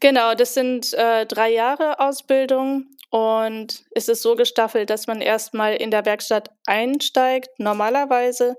Genau, 0.00 0.34
das 0.34 0.54
sind 0.54 0.92
äh, 0.94 1.24
drei 1.26 1.52
Jahre 1.52 2.00
Ausbildung 2.00 2.86
und 3.10 3.84
es 3.92 4.08
ist 4.08 4.22
so 4.22 4.34
gestaffelt, 4.34 4.90
dass 4.90 5.06
man 5.06 5.20
erstmal 5.20 5.76
in 5.76 5.92
der 5.92 6.04
Werkstatt 6.04 6.50
einsteigt, 6.66 7.48
normalerweise. 7.58 8.56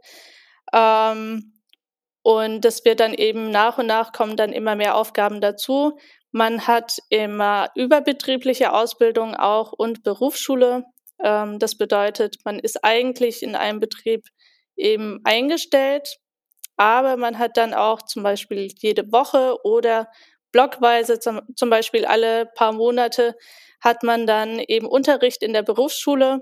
Ähm, 0.74 1.51
und 2.24 2.62
das 2.65 2.86
wird 2.86 3.01
dann 3.01 3.13
eben 3.13 3.51
nach 3.51 3.77
und 3.77 3.88
nach 3.88 4.13
kommen 4.13 4.36
dann 4.38 4.53
immer 4.53 4.75
mehr 4.75 4.95
Aufgaben 4.95 5.42
dazu. 5.42 6.00
Man 6.37 6.67
hat 6.67 6.97
immer 7.07 7.69
überbetriebliche 7.75 8.73
Ausbildung 8.73 9.35
auch 9.35 9.71
und 9.71 10.04
Berufsschule. 10.04 10.83
Ähm, 11.23 11.59
das 11.59 11.77
bedeutet, 11.77 12.35
man 12.44 12.59
ist 12.59 12.83
eigentlich 12.83 13.42
in 13.42 13.56
einem 13.56 13.80
Betrieb 13.80 14.25
eben 14.75 15.21
eingestellt, 15.23 16.18
aber 16.75 17.15
man 17.15 17.39
hat 17.39 17.56
dann 17.56 17.73
auch 17.73 18.01
zum 18.01 18.21
Beispiel 18.21 18.68
jede 18.80 19.13
Woche 19.13 19.56
oder 19.63 20.09
blockweise, 20.51 21.19
zum, 21.19 21.39
zum 21.56 21.69
Beispiel 21.69 22.04
alle 22.06 22.47
paar 22.47 22.73
Monate, 22.73 23.37
hat 23.80 24.04
man 24.04 24.27
dann 24.27 24.59
eben 24.59 24.87
Unterricht 24.87 25.42
in 25.42 25.54
der 25.54 25.63
Berufsschule 25.63 26.42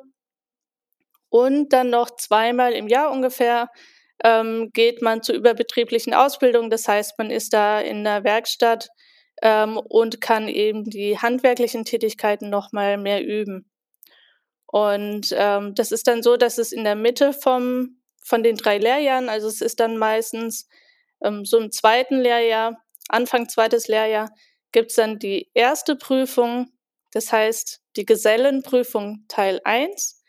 und 1.29 1.71
dann 1.71 1.91
noch 1.91 2.15
zweimal 2.15 2.73
im 2.73 2.87
Jahr 2.87 3.11
ungefähr 3.11 3.69
ähm, 4.23 4.71
geht 4.73 5.03
man 5.03 5.21
zur 5.21 5.35
überbetrieblichen 5.35 6.15
Ausbildung. 6.15 6.71
Das 6.71 6.87
heißt, 6.87 7.13
man 7.19 7.29
ist 7.29 7.53
da 7.53 7.79
in 7.79 8.03
der 8.03 8.23
Werkstatt 8.23 8.89
ähm, 9.43 9.77
und 9.77 10.21
kann 10.21 10.47
eben 10.47 10.85
die 10.85 11.19
handwerklichen 11.19 11.83
Tätigkeiten 11.83 12.49
noch 12.49 12.71
mal 12.71 12.97
mehr 12.97 13.23
üben. 13.23 13.69
Und 14.65 15.35
ähm, 15.37 15.75
das 15.75 15.91
ist 15.91 16.07
dann 16.07 16.23
so, 16.23 16.37
dass 16.37 16.57
es 16.57 16.71
in 16.71 16.85
der 16.85 16.95
Mitte 16.95 17.33
vom, 17.33 17.97
von 18.23 18.41
den 18.41 18.55
drei 18.55 18.77
Lehrjahren, 18.77 19.27
also 19.29 19.49
es 19.49 19.61
ist 19.61 19.81
dann 19.81 19.97
meistens 19.97 20.67
ähm, 21.21 21.43
so 21.45 21.59
im 21.59 21.71
zweiten 21.71 22.19
Lehrjahr, 22.21 22.81
Anfang 23.09 23.49
zweites 23.49 23.89
Lehrjahr, 23.89 24.31
gibt 24.71 24.91
es 24.91 24.95
dann 24.95 25.19
die 25.19 25.51
erste 25.53 25.97
Prüfung, 25.97 26.71
das 27.11 27.31
heißt 27.31 27.81
die 27.97 28.05
Gesellenprüfung 28.05 29.25
Teil 29.27 29.59
1. 29.65 30.23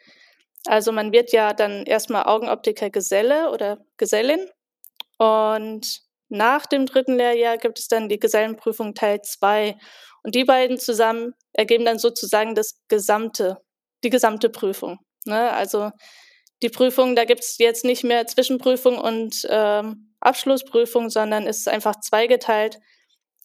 Also 0.67 0.91
man 0.91 1.13
wird 1.13 1.33
ja 1.33 1.55
dann 1.55 1.85
erstmal 1.85 2.25
Augenoptiker 2.25 2.91
Geselle 2.91 3.51
oder 3.51 3.85
Gesellin 3.97 4.51
und 5.19 6.04
nach 6.35 6.67
dem 6.67 6.87
dritten 6.87 7.17
Lehrjahr 7.17 7.59
gibt 7.59 7.79
es 7.79 7.87
dann 7.87 8.09
die 8.09 8.19
Gesellenprüfung 8.19 8.95
Teil 8.95 9.23
2. 9.23 9.77
Und 10.25 10.35
die 10.35 10.45
beiden 10.45 10.79
zusammen 10.79 11.35
ergeben 11.53 11.85
dann 11.85 11.99
sozusagen 11.99 12.55
das 12.55 12.81
gesamte, 12.89 13.59
die 14.03 14.11
gesamte 14.11 14.51
Prüfung. 14.51 14.99
Ne? 15.25 15.53
Also 15.53 15.91
die 16.63 16.71
Prüfung, 16.71 17.15
da 17.15 17.25
gibt 17.25 17.43
es 17.43 17.59
jetzt 17.59 17.85
nicht 17.85 18.03
mehr 18.03 18.27
Zwischenprüfung 18.27 18.99
und 18.99 19.47
ähm, 19.49 20.15
Abschlussprüfung, 20.19 21.09
sondern 21.09 21.47
es 21.47 21.59
ist 21.59 21.69
einfach 21.69 22.01
zweigeteilt. 22.01 22.81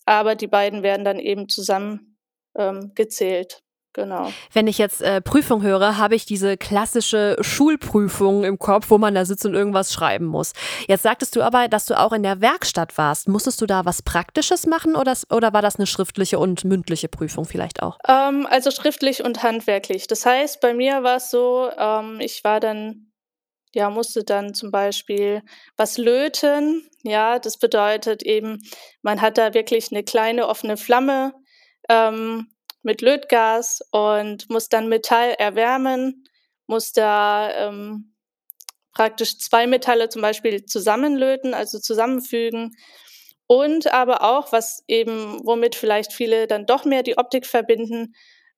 Aber 0.05 0.35
die 0.35 0.47
beiden 0.47 0.81
werden 0.81 1.05
dann 1.05 1.19
eben 1.19 1.47
zusammen 1.47 2.17
ähm, 2.57 2.93
gezählt. 2.95 3.61
Genau. 3.99 4.31
Wenn 4.53 4.67
ich 4.67 4.77
jetzt 4.77 5.01
äh, 5.01 5.19
Prüfung 5.19 5.61
höre, 5.61 5.97
habe 5.97 6.15
ich 6.15 6.25
diese 6.25 6.55
klassische 6.55 7.35
Schulprüfung 7.41 8.45
im 8.45 8.57
Kopf, 8.57 8.89
wo 8.89 8.97
man 8.97 9.13
da 9.13 9.25
sitzt 9.25 9.45
und 9.45 9.55
irgendwas 9.55 9.91
schreiben 9.91 10.23
muss. 10.23 10.53
Jetzt 10.87 11.03
sagtest 11.03 11.35
du 11.35 11.41
aber, 11.41 11.67
dass 11.67 11.85
du 11.85 11.99
auch 11.99 12.13
in 12.13 12.23
der 12.23 12.39
Werkstatt 12.39 12.97
warst. 12.97 13.27
Musstest 13.27 13.59
du 13.59 13.65
da 13.65 13.83
was 13.83 14.01
Praktisches 14.01 14.67
machen 14.67 14.95
oder, 14.95 15.17
oder 15.29 15.51
war 15.51 15.61
das 15.61 15.75
eine 15.75 15.85
schriftliche 15.85 16.39
und 16.39 16.63
mündliche 16.63 17.09
Prüfung 17.09 17.43
vielleicht 17.43 17.83
auch? 17.83 17.97
Ähm, 18.07 18.47
also 18.49 18.71
schriftlich 18.71 19.21
und 19.21 19.43
handwerklich. 19.43 20.07
Das 20.07 20.25
heißt, 20.25 20.61
bei 20.61 20.73
mir 20.73 21.03
war 21.03 21.17
es 21.17 21.29
so, 21.29 21.69
ähm, 21.77 22.21
ich 22.21 22.45
war 22.45 22.61
dann, 22.61 23.11
ja, 23.73 23.89
musste 23.89 24.23
dann 24.23 24.53
zum 24.53 24.71
Beispiel 24.71 25.41
was 25.75 25.97
löten. 25.97 26.89
Ja, 27.03 27.37
das 27.37 27.57
bedeutet 27.57 28.23
eben, 28.23 28.59
man 29.01 29.19
hat 29.19 29.37
da 29.37 29.53
wirklich 29.53 29.91
eine 29.91 30.03
kleine 30.03 30.47
offene 30.47 30.77
Flamme. 30.77 31.33
Ähm, 31.89 32.47
mit 32.81 33.01
Lötgas 33.01 33.81
und 33.91 34.49
muss 34.49 34.69
dann 34.69 34.87
Metall 34.87 35.31
erwärmen, 35.31 36.23
muss 36.67 36.91
da 36.91 37.51
ähm, 37.53 38.15
praktisch 38.93 39.37
zwei 39.37 39.67
Metalle 39.67 40.09
zum 40.09 40.21
Beispiel 40.21 40.65
zusammenlöten, 40.65 41.53
also 41.53 41.79
zusammenfügen. 41.79 42.75
Und 43.47 43.87
aber 43.91 44.21
auch, 44.23 44.51
was 44.51 44.83
eben, 44.87 45.39
womit 45.43 45.75
vielleicht 45.75 46.13
viele 46.13 46.47
dann 46.47 46.65
doch 46.65 46.85
mehr 46.85 47.01
die 47.01 47.17
Optik 47.17 47.45
verbinden, 47.45 48.13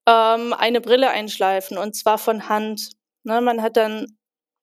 ähm, 0.06 0.52
eine 0.52 0.80
Brille 0.80 1.10
einschleifen 1.10 1.78
und 1.78 1.94
zwar 1.96 2.18
von 2.18 2.48
Hand. 2.48 2.90
Ne, 3.24 3.40
man 3.40 3.62
hat 3.62 3.76
dann 3.76 4.18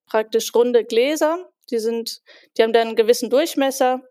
praktisch 0.05 0.53
runde 0.53 0.83
Gläser, 0.83 1.49
die 1.71 1.79
sind, 1.79 2.21
die 2.57 2.63
haben 2.63 2.73
dann 2.73 2.89
einen 2.89 2.95
gewissen 2.95 3.29
Durchmesser 3.29 4.01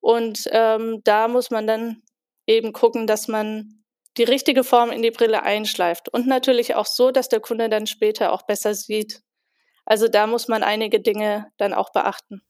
und 0.00 0.44
ähm, 0.52 1.00
da 1.04 1.28
muss 1.28 1.50
man 1.50 1.66
dann 1.66 2.02
eben 2.46 2.72
gucken, 2.72 3.06
dass 3.06 3.26
man 3.26 3.75
die 4.16 4.24
richtige 4.24 4.64
Form 4.64 4.90
in 4.90 5.02
die 5.02 5.10
Brille 5.10 5.42
einschleift 5.42 6.08
und 6.08 6.26
natürlich 6.26 6.74
auch 6.74 6.86
so, 6.86 7.10
dass 7.10 7.28
der 7.28 7.40
Kunde 7.40 7.68
dann 7.68 7.86
später 7.86 8.32
auch 8.32 8.42
besser 8.42 8.74
sieht. 8.74 9.22
Also 9.84 10.08
da 10.08 10.26
muss 10.26 10.48
man 10.48 10.62
einige 10.62 11.00
Dinge 11.00 11.46
dann 11.58 11.74
auch 11.74 11.92
beachten. 11.92 12.42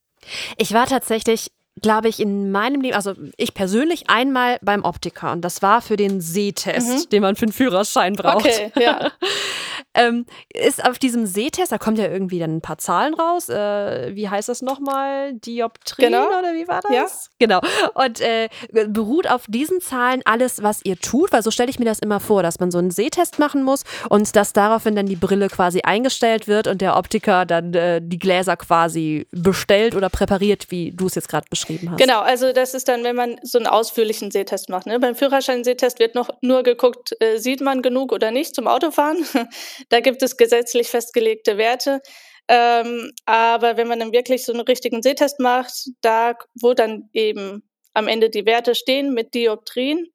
Ich 0.57 0.73
war 0.73 0.87
tatsächlich 0.87 1.51
glaube 1.83 2.09
ich, 2.09 2.21
in 2.21 2.51
meinem 2.51 2.81
Leben, 2.81 2.95
also 2.95 3.15
ich 3.37 3.55
persönlich 3.55 4.09
einmal 4.09 4.59
beim 4.63 4.85
Optiker 4.85 5.33
und 5.33 5.43
das 5.43 5.61
war 5.63 5.83
für 5.83 5.97
den 5.97 6.21
Sehtest, 6.21 7.07
mhm. 7.07 7.11
den 7.11 7.23
man 7.23 7.37
für 7.37 7.45
einen 7.45 7.53
Führerschein 7.53 8.15
braucht. 8.15 8.47
Okay, 8.47 8.73
ja. 8.79 9.11
ähm, 9.97 10.27
ist 10.53 10.85
auf 10.85 10.99
diesem 10.99 11.27
Sehtest, 11.27 11.73
da 11.73 11.79
kommt 11.79 11.99
ja 11.99 12.07
irgendwie 12.07 12.39
dann 12.39 12.57
ein 12.57 12.61
paar 12.61 12.79
Zahlen 12.79 13.15
raus. 13.15 13.49
Äh, 13.49 14.15
wie 14.15 14.29
heißt 14.29 14.49
das 14.49 14.63
nochmal? 14.63 15.35
Dioptrien 15.35 16.13
genau. 16.13 16.27
oder 16.27 16.55
wie 16.55 16.69
war 16.69 16.83
das? 16.83 16.93
Ja. 16.93 17.07
Genau. 17.39 17.61
Und 17.95 18.21
äh, 18.21 18.49
beruht 18.89 19.29
auf 19.29 19.45
diesen 19.49 19.81
Zahlen 19.81 20.23
alles, 20.25 20.63
was 20.63 20.81
ihr 20.85 20.99
tut, 20.99 21.33
weil 21.33 21.43
so 21.43 21.51
stelle 21.51 21.71
ich 21.71 21.79
mir 21.79 21.85
das 21.85 21.99
immer 21.99 22.21
vor, 22.21 22.43
dass 22.43 22.61
man 22.61 22.71
so 22.71 22.79
einen 22.79 22.91
Sehtest 22.91 23.39
machen 23.39 23.63
muss 23.63 23.85
und 24.09 24.35
dass 24.37 24.53
daraufhin 24.53 24.95
dann 24.95 25.07
die 25.07 25.17
Brille 25.17 25.49
quasi 25.49 25.81
eingestellt 25.83 26.49
wird 26.49 26.67
und 26.67 26.81
der 26.81 26.97
Optiker 26.97 27.47
dann 27.47 27.73
äh, 27.75 28.01
die 28.03 28.19
Gläser 28.19 28.57
quasi 28.57 29.27
bestellt 29.31 29.95
oder 29.95 30.11
präpariert, 30.11 30.71
wie 30.71 30.93
du 30.93 31.07
es 31.07 31.15
jetzt 31.15 31.29
gerade 31.29 31.47
beschrieben 31.51 31.91
hast. 31.91 31.99
Genau, 31.99 32.21
also 32.21 32.53
das 32.53 32.75
ist 32.75 32.89
dann, 32.89 33.05
wenn 33.05 33.17
man 33.17 33.39
so 33.43 33.59
einen 33.59 33.67
ausführlichen 33.67 34.31
Sehtest 34.31 34.69
macht. 34.69 34.87
Ne? 34.87 34.99
Beim 34.99 35.15
Führerschein-Sehtest 35.15 35.99
wird 35.99 36.15
noch 36.15 36.31
nur 36.41 36.63
geguckt, 36.63 37.13
äh, 37.21 37.39
sieht 37.39 37.61
man 37.61 37.83
genug 37.83 38.13
oder 38.13 38.31
nicht 38.31 38.55
zum 38.55 38.67
Autofahren. 38.67 39.25
da 39.89 40.01
gibt 40.01 40.23
es 40.23 40.37
gesetzlich 40.37 40.89
festgelegte 40.89 41.59
Werte. 41.59 42.01
Ähm, 42.49 43.13
aber 43.25 43.77
wenn 43.77 43.89
man 43.89 43.99
dann 43.99 44.13
wirklich 44.13 44.45
so 44.45 44.53
einen 44.53 44.63
richtigen 44.63 45.03
Sehtest 45.03 45.41
macht, 45.41 45.73
da 46.01 46.35
wo 46.61 46.75
dann 46.75 47.09
eben 47.13 47.69
am 47.93 48.09
Ende 48.09 48.31
die 48.31 48.47
Werte 48.47 48.75
stehen 48.75 49.15
mit 49.15 49.35
Dioptrien, 49.35 50.07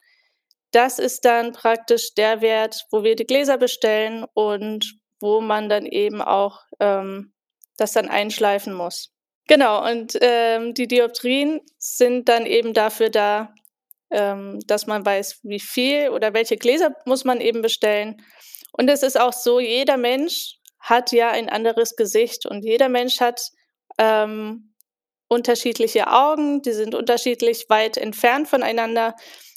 das 0.72 1.00
ist 1.00 1.26
dann 1.26 1.52
praktisch 1.52 2.14
der 2.14 2.42
Wert, 2.42 2.86
wo 2.92 3.04
wir 3.04 3.16
die 3.16 3.26
Gläser 3.26 3.58
bestellen 3.58 4.26
und 4.34 4.98
wo 5.20 5.42
man 5.42 5.68
dann 5.68 5.86
eben 5.86 6.22
auch 6.22 6.60
ähm, 6.80 7.34
das 7.78 7.92
dann 7.92 8.08
einschleifen 8.08 8.74
muss. 8.74 9.12
Genau, 9.48 9.86
und 9.86 10.18
ähm, 10.22 10.74
die 10.74 10.88
Dioptrien 10.88 11.60
sind 11.78 12.30
dann 12.30 12.46
eben 12.46 12.74
dafür 12.74 13.10
da, 13.10 13.54
ähm, 14.10 14.60
dass 14.66 14.88
man 14.88 15.06
weiß, 15.06 15.40
wie 15.44 15.60
viel 15.60 16.10
oder 16.10 16.34
welche 16.34 16.56
Gläser 16.58 16.96
muss 17.06 17.26
man 17.26 17.42
eben 17.42 17.62
bestellen. 17.62 18.22
Und 18.82 18.90
es 18.90 19.04
ist 19.04 19.20
auch 19.20 19.34
so, 19.34 19.60
jeder 19.60 19.98
Mensch 19.98 20.58
hat 20.80 21.12
ja 21.12 21.30
ein 21.30 21.50
anderes 21.50 21.96
Gesicht 21.96 22.48
und 22.48 22.64
jeder 22.64 22.90
Mensch 22.90 23.20
hat 23.20 23.40
ähm, 24.00 24.74
unterschiedliche 25.28 26.08
Augen, 26.12 26.64
die 26.64 26.72
sind 26.72 26.96
unterschiedlich 26.96 27.66
weit 27.70 27.98
entfernt 27.98 28.48
voneinander. 28.48 29.14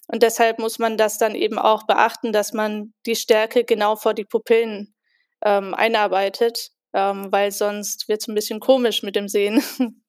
Und 0.08 0.22
deshalb 0.22 0.58
muss 0.58 0.78
man 0.78 0.98
das 0.98 1.16
dann 1.16 1.34
eben 1.34 1.58
auch 1.58 1.86
beachten, 1.86 2.32
dass 2.34 2.52
man 2.52 2.92
die 3.06 3.16
Stärke 3.16 3.64
genau 3.64 3.96
vor 3.96 4.12
die 4.12 4.26
Pupillen 4.26 4.94
ähm, 5.42 5.72
einarbeitet 5.72 6.74
ähm, 6.94 7.30
weil 7.30 7.50
sonst 7.50 8.08
wird 8.08 8.22
es 8.22 8.28
ein 8.28 8.34
bisschen 8.34 8.60
komisch 8.60 9.02
mit 9.02 9.16
dem 9.16 9.28
Sehen. 9.28 9.62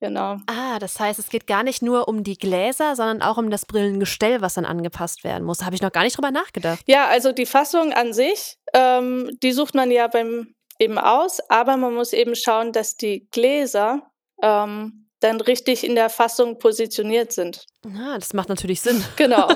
genau. 0.00 0.38
Ah, 0.46 0.78
das 0.78 0.98
heißt, 0.98 1.18
es 1.18 1.28
geht 1.28 1.46
gar 1.46 1.62
nicht 1.62 1.82
nur 1.82 2.08
um 2.08 2.24
die 2.24 2.36
Gläser, 2.36 2.96
sondern 2.96 3.22
auch 3.22 3.36
um 3.36 3.50
das 3.50 3.66
Brillengestell, 3.66 4.40
was 4.40 4.54
dann 4.54 4.64
angepasst 4.64 5.24
werden 5.24 5.44
muss. 5.44 5.58
Da 5.58 5.66
habe 5.66 5.76
ich 5.76 5.82
noch 5.82 5.92
gar 5.92 6.02
nicht 6.02 6.16
drüber 6.16 6.30
nachgedacht. 6.30 6.80
Ja, 6.86 7.06
also 7.06 7.32
die 7.32 7.46
Fassung 7.46 7.92
an 7.92 8.12
sich, 8.12 8.56
ähm, 8.74 9.30
die 9.42 9.52
sucht 9.52 9.74
man 9.74 9.90
ja 9.90 10.08
beim 10.08 10.54
eben 10.78 10.98
aus, 10.98 11.40
aber 11.50 11.76
man 11.76 11.94
muss 11.94 12.12
eben 12.12 12.34
schauen, 12.34 12.72
dass 12.72 12.96
die 12.96 13.28
Gläser 13.30 14.10
ähm, 14.42 15.06
dann 15.20 15.40
richtig 15.40 15.84
in 15.84 15.94
der 15.94 16.08
Fassung 16.08 16.58
positioniert 16.58 17.32
sind. 17.32 17.66
Ah, 17.84 18.18
das 18.18 18.32
macht 18.32 18.48
natürlich 18.48 18.80
Sinn. 18.80 19.04
Genau. 19.16 19.48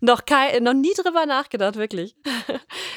noch, 0.00 0.24
kein, 0.24 0.62
noch 0.62 0.72
nie 0.72 0.94
drüber 0.94 1.26
nachgedacht, 1.26 1.76
wirklich. 1.76 2.16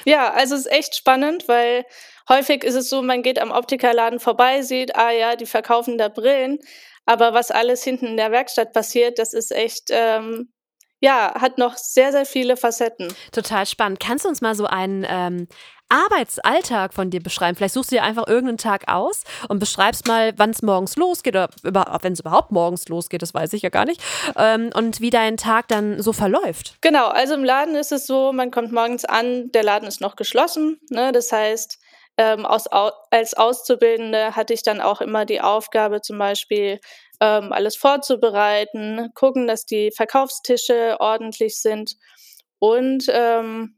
ja, 0.05 0.31
also 0.31 0.55
es 0.55 0.62
ist 0.62 0.71
echt 0.71 0.95
spannend, 0.95 1.47
weil 1.47 1.85
häufig 2.29 2.63
ist 2.63 2.75
es 2.75 2.89
so, 2.89 3.01
man 3.01 3.24
geht 3.24 3.39
am 3.39 3.51
Optikerladen 3.51 4.20
vorbei, 4.20 4.62
sieht, 4.62 4.96
ah 4.96 5.12
ja, 5.12 5.36
die 5.36 5.46
verkaufen 5.46 5.98
da 5.98 6.10
Brillen, 6.10 6.60
aber 7.05 7.34
was 7.34 7.51
alles 7.51 7.84
hinten 7.84 8.08
in 8.08 8.17
der 8.17 8.32
Werkstatt 8.32 8.74
passiert, 8.74 9.20
das 9.20 9.34
ist 9.34 9.51
echt 9.51 9.89
ähm, 9.89 10.51
ja, 11.05 11.34
hat 11.39 11.58
noch 11.58 11.77
sehr, 11.77 12.12
sehr 12.12 12.25
viele 12.25 12.58
Facetten. 12.58 13.13
Total 13.32 13.65
spannend. 13.65 14.00
Kannst 14.00 14.25
du 14.25 14.29
uns 14.29 14.41
mal 14.41 14.55
so 14.55 14.65
einen 14.65 15.05
ähm, 15.08 15.48
Arbeitsalltag 15.89 16.94
von 16.94 17.12
dir 17.12 17.22
beschreiben? 17.22 17.55
Vielleicht 17.55 17.74
suchst 17.74 17.91
du 17.91 17.98
dir 17.98 18.03
einfach 18.03 18.27
irgendeinen 18.27 18.58
Tag 18.58 18.88
aus 18.88 19.24
und 19.50 19.60
beschreibst 19.60 20.08
mal, 20.08 20.34
wann 20.38 20.50
es 20.50 20.62
morgens 20.62 20.96
losgeht 20.96 21.36
oder 21.36 21.50
wenn 22.01 22.13
es 22.13 22.22
überhaupt 22.22 22.51
morgens 22.51 22.88
losgeht, 22.88 23.22
das 23.22 23.34
weiß 23.34 23.53
ich 23.53 23.62
ja 23.62 23.70
gar 23.70 23.86
nicht, 23.86 24.01
ähm, 24.36 24.72
und 24.74 25.00
wie 25.01 25.10
dein 25.12 25.38
Tag 25.38 25.67
dann 25.67 26.01
so 26.01 26.12
verläuft. 26.13 26.75
Genau, 26.82 27.08
also 27.08 27.36
im 27.36 27.44
Laden 27.44 27.75
ist 27.75 27.91
es 27.91 28.08
so, 28.08 28.34
man 28.34 28.50
kommt 28.50 28.72
morgens 28.72 29.05
an, 29.05 29.51
der 29.51 29.63
Laden 29.63 29.88
ist 29.88 30.01
noch 30.01 30.15
geschlossen. 30.15 30.79
Ne? 30.89 31.12
Das 31.12 31.32
heißt, 31.32 31.77
ähm, 32.17 32.45
aus, 32.45 32.67
als 32.67 33.34
Auszubildende 33.34 34.36
hatte 34.36 34.53
ich 34.53 34.63
dann 34.63 34.81
auch 34.81 35.01
immer 35.01 35.25
die 35.25 35.41
Aufgabe, 35.41 36.01
zum 36.01 36.17
Beispiel 36.17 36.79
ähm, 37.19 37.51
alles 37.51 37.75
vorzubereiten, 37.75 39.10
gucken, 39.15 39.48
dass 39.48 39.65
die 39.65 39.91
Verkaufstische 39.91 40.98
ordentlich 41.00 41.60
sind 41.60 41.95
und 42.60 43.05
ähm, 43.10 43.77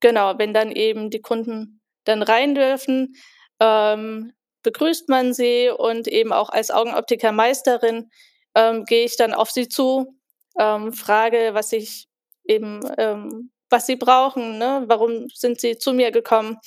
genau, 0.00 0.38
wenn 0.38 0.54
dann 0.54 0.72
eben 0.72 1.10
die 1.10 1.20
Kunden 1.20 1.80
dann 2.04 2.22
rein 2.22 2.54
dürfen, 2.54 3.14
ähm, 3.60 4.32
begrüßt 4.62 5.08
man 5.08 5.34
sie 5.34 5.70
und 5.70 6.08
eben 6.08 6.32
auch 6.32 6.50
als 6.50 6.70
Augenoptikermeisterin 6.70 8.10
ähm, 8.54 8.84
gehe 8.84 9.04
ich 9.04 9.16
dann 9.16 9.34
auf 9.34 9.50
sie 9.50 9.68
zu, 9.68 10.16
ähm, 10.58 10.92
frage, 10.92 11.50
was 11.52 11.72
ich 11.72 12.08
eben, 12.44 12.80
ähm, 12.98 13.50
was 13.70 13.86
sie 13.86 13.96
brauchen, 13.96 14.58
ne? 14.58 14.84
warum 14.86 15.28
sind 15.34 15.60
sie 15.60 15.78
zu 15.78 15.92
mir 15.92 16.10
gekommen 16.10 16.58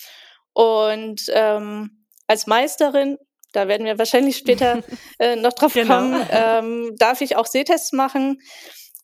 und 0.53 1.21
ähm, 1.29 2.05
als 2.27 2.47
Meisterin, 2.47 3.17
da 3.53 3.67
werden 3.67 3.85
wir 3.85 3.99
wahrscheinlich 3.99 4.37
später 4.37 4.81
äh, 5.19 5.35
noch 5.35 5.53
drauf 5.53 5.73
genau. 5.73 5.95
kommen, 5.95 6.27
ähm, 6.31 6.95
darf 6.97 7.21
ich 7.21 7.35
auch 7.35 7.45
Sehtests 7.45 7.91
machen. 7.91 8.39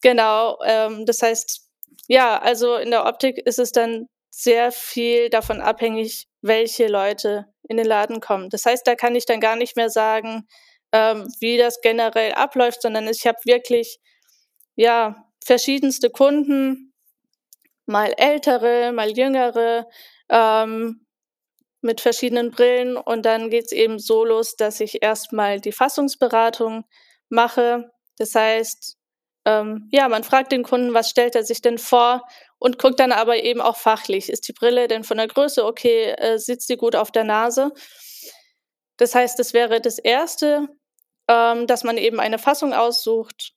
Genau, 0.02 0.58
ähm, 0.66 1.06
das 1.06 1.22
heißt, 1.22 1.68
ja, 2.08 2.40
also 2.40 2.76
in 2.76 2.92
der 2.92 3.06
Optik 3.06 3.38
ist 3.46 3.60
es 3.60 3.72
dann 3.72 4.08
sehr 4.30 4.72
viel 4.72 5.30
davon 5.30 5.62
abhängig, 5.62 6.28
welche 6.42 6.88
Leute 6.88 7.46
in 7.68 7.78
den 7.78 7.86
Laden 7.86 8.22
kommen. 8.22 8.50
Das 8.50 8.66
heißt, 8.66 8.86
da 8.86 8.96
kann 8.96 9.16
ich 9.16 9.26
dann 9.26 9.40
gar 9.40 9.56
nicht 9.56 9.76
mehr 9.76 9.90
sagen, 9.90 10.48
ähm, 10.92 11.28
wie 11.40 11.58
das 11.58 11.82
generell 11.82 12.34
abläuft, 12.34 12.82
sondern 12.82 13.08
ich 13.08 13.26
habe 13.28 13.40
wirklich 13.46 14.00
ja 14.76 15.16
verschiedenste 15.44 16.10
Kunden, 16.10 16.94
mal 17.86 18.14
ältere, 18.18 18.92
mal 18.92 19.10
jüngere, 19.10 19.88
ähm, 20.30 21.07
mit 21.82 22.02
verschiedenen 22.02 22.52
Brillen 22.52 22.98
und 22.98 23.26
dann 23.26 23.50
geht 23.50 23.66
es 23.66 23.72
eben 23.72 24.00
so 24.00 24.26
los, 24.26 24.56
dass 24.56 24.80
ich 24.80 25.04
erstmal 25.04 25.62
die 25.62 25.72
Fassungsberatung 25.72 26.86
mache. 27.30 27.90
Das 28.18 28.34
heißt, 28.34 28.98
ähm, 29.46 29.88
ja, 29.92 30.10
man 30.10 30.24
fragt 30.24 30.52
den 30.52 30.64
Kunden, 30.64 30.94
was 30.94 31.10
stellt 31.10 31.36
er 31.36 31.44
sich 31.44 31.62
denn 31.62 31.78
vor 31.78 32.24
und 32.60 32.80
guckt 32.80 33.00
dann 33.00 33.12
aber 33.12 33.38
eben 33.44 33.62
auch 33.62 33.78
fachlich. 33.78 34.30
Ist 34.30 34.48
die 34.48 34.54
Brille 34.54 34.88
denn 34.88 35.04
von 35.04 35.18
der 35.18 35.28
Größe 35.28 35.66
okay? 35.66 36.12
Äh, 36.18 36.40
sitzt 36.40 36.70
die 36.70 36.78
gut 36.78 36.96
auf 36.96 37.12
der 37.12 37.24
Nase? 37.24 37.72
Das 38.98 39.14
heißt, 39.16 39.38
das 39.40 39.54
wäre 39.54 39.80
das 39.80 40.00
Erste, 40.00 40.68
ähm, 41.30 41.68
dass 41.68 41.84
man 41.84 41.98
eben 41.98 42.20
eine 42.20 42.40
Fassung 42.40 42.74
aussucht 42.74 43.54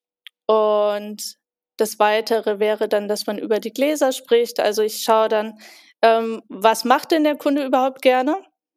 und 0.47 1.37
das 1.77 1.99
Weitere 1.99 2.59
wäre 2.59 2.89
dann, 2.89 3.09
dass 3.09 3.27
man 3.27 3.39
über 3.39 3.59
die 3.59 3.73
Gläser 3.73 4.13
spricht. 4.13 4.61
Also 4.61 4.83
ich 4.83 5.03
schaue 5.03 5.29
dann, 5.29 5.59
ähm, 6.03 6.43
was 6.49 6.85
macht 6.85 7.11
denn 7.11 7.25
der 7.25 7.37
Kunde 7.37 7.65
überhaupt 7.65 8.03
gerne? 8.03 8.37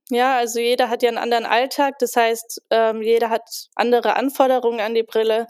Ja, 0.10 0.38
also 0.38 0.60
jeder 0.60 0.90
hat 0.90 1.02
ja 1.02 1.10
einen 1.10 1.18
anderen 1.18 1.46
Alltag. 1.46 1.96
Das 2.00 2.16
heißt, 2.16 2.62
ähm, 2.70 3.02
jeder 3.02 3.30
hat 3.30 3.50
andere 3.76 4.16
Anforderungen 4.16 4.82
an 4.82 4.94
die 4.94 5.04
Brille. 5.04 5.48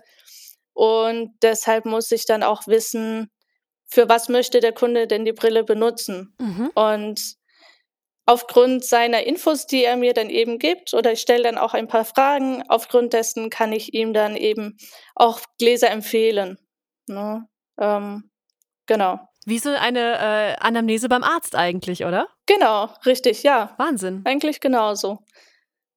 Und 0.73 1.31
deshalb 1.41 1.85
muss 1.85 2.11
ich 2.11 2.25
dann 2.25 2.43
auch 2.43 2.67
wissen, 2.67 3.29
für 3.87 4.09
was 4.09 4.29
möchte 4.29 4.59
der 4.59 4.73
Kunde 4.73 5.07
denn 5.07 5.25
die 5.25 5.33
Brille 5.33 5.63
benutzen. 5.63 6.35
Mhm. 6.39 6.71
Und 6.73 7.35
aufgrund 8.25 8.85
seiner 8.85 9.23
Infos, 9.23 9.67
die 9.67 9.83
er 9.83 9.97
mir 9.97 10.13
dann 10.13 10.29
eben 10.29 10.59
gibt, 10.59 10.93
oder 10.93 11.11
ich 11.11 11.21
stelle 11.21 11.43
dann 11.43 11.57
auch 11.57 11.73
ein 11.73 11.87
paar 11.87 12.05
Fragen, 12.05 12.63
aufgrund 12.69 13.13
dessen 13.13 13.49
kann 13.49 13.71
ich 13.73 13.93
ihm 13.93 14.13
dann 14.13 14.35
eben 14.35 14.77
auch 15.15 15.41
Gläser 15.59 15.91
empfehlen. 15.91 16.57
Ne? 17.07 17.47
Ähm, 17.79 18.31
genau. 18.85 19.19
Wie 19.45 19.59
so 19.59 19.69
eine 19.69 20.19
äh, 20.19 20.55
Anamnese 20.59 21.09
beim 21.09 21.23
Arzt 21.23 21.55
eigentlich, 21.55 22.05
oder? 22.05 22.27
Genau, 22.45 22.89
richtig, 23.05 23.43
ja. 23.43 23.73
Wahnsinn. 23.77 24.21
Eigentlich 24.25 24.61
genauso. 24.61 25.19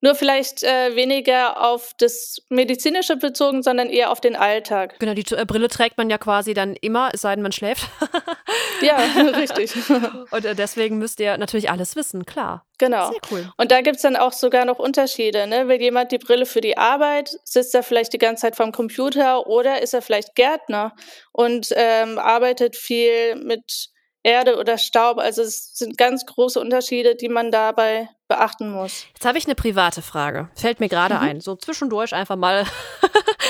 Nur 0.06 0.14
vielleicht 0.14 0.62
äh, 0.62 0.94
weniger 0.94 1.60
auf 1.60 1.90
das 1.98 2.36
Medizinische 2.48 3.16
bezogen, 3.16 3.64
sondern 3.64 3.88
eher 3.88 4.12
auf 4.12 4.20
den 4.20 4.36
Alltag. 4.36 5.00
Genau, 5.00 5.14
die 5.14 5.25
äh, 5.34 5.44
Brille 5.44 5.66
trägt 5.66 5.98
man 5.98 6.08
ja 6.08 6.16
quasi 6.16 6.54
dann 6.54 6.76
immer, 6.76 7.10
es 7.12 7.22
sei 7.22 7.34
denn, 7.34 7.42
man 7.42 7.50
schläft. 7.50 7.88
Ja, 8.82 8.98
richtig. 9.38 9.72
Und 10.30 10.44
äh, 10.44 10.54
deswegen 10.54 10.98
müsst 10.98 11.18
ihr 11.18 11.38
natürlich 11.38 11.70
alles 11.70 11.96
wissen, 11.96 12.26
klar. 12.26 12.66
Genau. 12.76 13.10
Sehr 13.10 13.20
cool. 13.30 13.52
Und 13.56 13.72
da 13.72 13.80
gibt's 13.80 14.02
dann 14.02 14.16
auch 14.16 14.32
sogar 14.32 14.66
noch 14.66 14.78
Unterschiede. 14.78 15.46
Ne? 15.46 15.66
Will 15.66 15.80
jemand 15.80 16.12
die 16.12 16.18
Brille 16.18 16.44
für 16.44 16.60
die 16.60 16.76
Arbeit, 16.76 17.30
sitzt 17.42 17.75
er 17.75 17.82
vielleicht 17.82 18.12
die 18.12 18.18
ganze 18.18 18.42
Zeit 18.42 18.54
vorm 18.56 18.72
Computer 18.72 19.46
oder 19.46 19.80
ist 19.80 19.94
er 19.94 20.02
vielleicht 20.02 20.34
Gärtner 20.34 20.94
und 21.32 21.68
ähm, 21.75 22.18
arbeitet 22.18 22.76
viel 22.76 23.36
mit 23.36 23.88
Erde 24.26 24.59
oder 24.59 24.76
Staub. 24.76 25.18
Also 25.18 25.42
es 25.42 25.71
sind 25.78 25.97
ganz 25.97 26.26
große 26.26 26.59
Unterschiede, 26.61 27.14
die 27.14 27.28
man 27.28 27.52
dabei 27.52 28.09
beachten 28.26 28.71
muss. 28.73 29.04
Jetzt 29.14 29.25
habe 29.25 29.38
ich 29.38 29.45
eine 29.47 29.54
private 29.54 30.02
Frage. 30.02 30.49
Fällt 30.56 30.80
mir 30.80 30.88
gerade 30.88 31.14
Mhm. 31.14 31.21
ein. 31.21 31.40
So 31.40 31.54
zwischendurch 31.54 32.12
einfach 32.12 32.37
mal. 32.37 32.64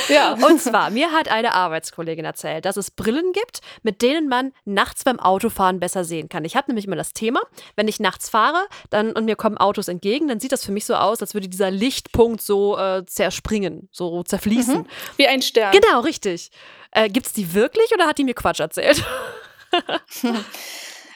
Ja. 0.09 0.35
Und 0.47 0.61
zwar, 0.61 0.91
mir 0.91 1.11
hat 1.11 1.29
eine 1.29 1.53
Arbeitskollegin 1.53 2.25
erzählt, 2.25 2.65
dass 2.65 2.77
es 2.77 2.93
Brillen 2.93 3.33
gibt, 3.33 3.61
mit 3.83 4.03
denen 4.03 4.29
man 4.29 4.53
nachts 4.65 5.03
beim 5.03 5.19
Autofahren 5.19 5.81
besser 5.81 6.05
sehen 6.05 6.29
kann. 6.29 6.45
Ich 6.45 6.55
habe 6.55 6.69
nämlich 6.69 6.85
immer 6.87 6.95
das 6.95 7.13
Thema, 7.13 7.41
wenn 7.75 7.89
ich 7.89 7.99
nachts 7.99 8.29
fahre 8.29 8.67
dann, 8.91 9.11
und 9.13 9.25
mir 9.25 9.35
kommen 9.35 9.59
Autos 9.59 9.89
entgegen, 9.89 10.29
dann 10.29 10.39
sieht 10.39 10.53
das 10.53 10.65
für 10.65 10.71
mich 10.71 10.85
so 10.85 10.95
aus, 10.95 11.21
als 11.23 11.35
würde 11.35 11.49
dieser 11.49 11.73
Lichtpunkt 11.73 12.41
so 12.41 12.79
äh, 12.79 13.05
zerspringen, 13.05 13.89
so 13.91 14.23
zerfließen. 14.23 14.79
Mhm. 14.83 14.87
Wie 15.17 15.27
ein 15.27 15.43
Stern. 15.43 15.73
Genau, 15.73 16.01
richtig. 16.01 16.51
Äh, 16.93 17.09
Gibt 17.09 17.27
es 17.27 17.33
die 17.33 17.53
wirklich 17.55 17.91
oder 17.93 18.07
hat 18.07 18.19
die 18.19 18.25
mir 18.25 18.35
Quatsch 18.35 18.61
erzählt? 18.61 19.03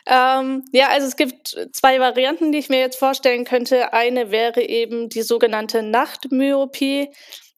Ähm, 0.06 0.64
ja, 0.72 0.88
also 0.88 1.06
es 1.06 1.14
gibt 1.16 1.56
zwei 1.72 2.00
Varianten, 2.00 2.50
die 2.50 2.58
ich 2.58 2.68
mir 2.68 2.80
jetzt 2.80 2.98
vorstellen 2.98 3.44
könnte. 3.44 3.92
Eine 3.92 4.30
wäre 4.30 4.62
eben 4.62 5.08
die 5.08 5.22
sogenannte 5.22 5.82
Nachtmyopie. 5.82 7.10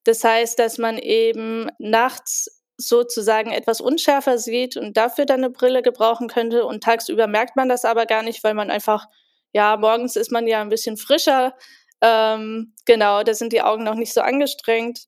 Das 0.04 0.22
heißt, 0.24 0.58
dass 0.58 0.76
man 0.78 0.98
eben 0.98 1.70
nachts 1.78 2.62
sozusagen 2.76 3.52
etwas 3.52 3.80
unschärfer 3.80 4.38
sieht 4.38 4.76
und 4.76 4.96
dafür 4.96 5.24
dann 5.24 5.40
eine 5.40 5.50
Brille 5.50 5.82
gebrauchen 5.82 6.28
könnte. 6.28 6.66
Und 6.66 6.82
tagsüber 6.82 7.26
merkt 7.26 7.56
man 7.56 7.68
das 7.68 7.84
aber 7.84 8.06
gar 8.06 8.22
nicht, 8.22 8.42
weil 8.44 8.54
man 8.54 8.70
einfach, 8.70 9.06
ja, 9.52 9.76
morgens 9.76 10.16
ist 10.16 10.32
man 10.32 10.46
ja 10.46 10.60
ein 10.60 10.68
bisschen 10.68 10.96
frischer. 10.96 11.54
Ähm, 12.00 12.74
genau, 12.84 13.22
da 13.22 13.32
sind 13.34 13.52
die 13.52 13.62
Augen 13.62 13.84
noch 13.84 13.94
nicht 13.94 14.12
so 14.12 14.20
angestrengt. 14.20 15.04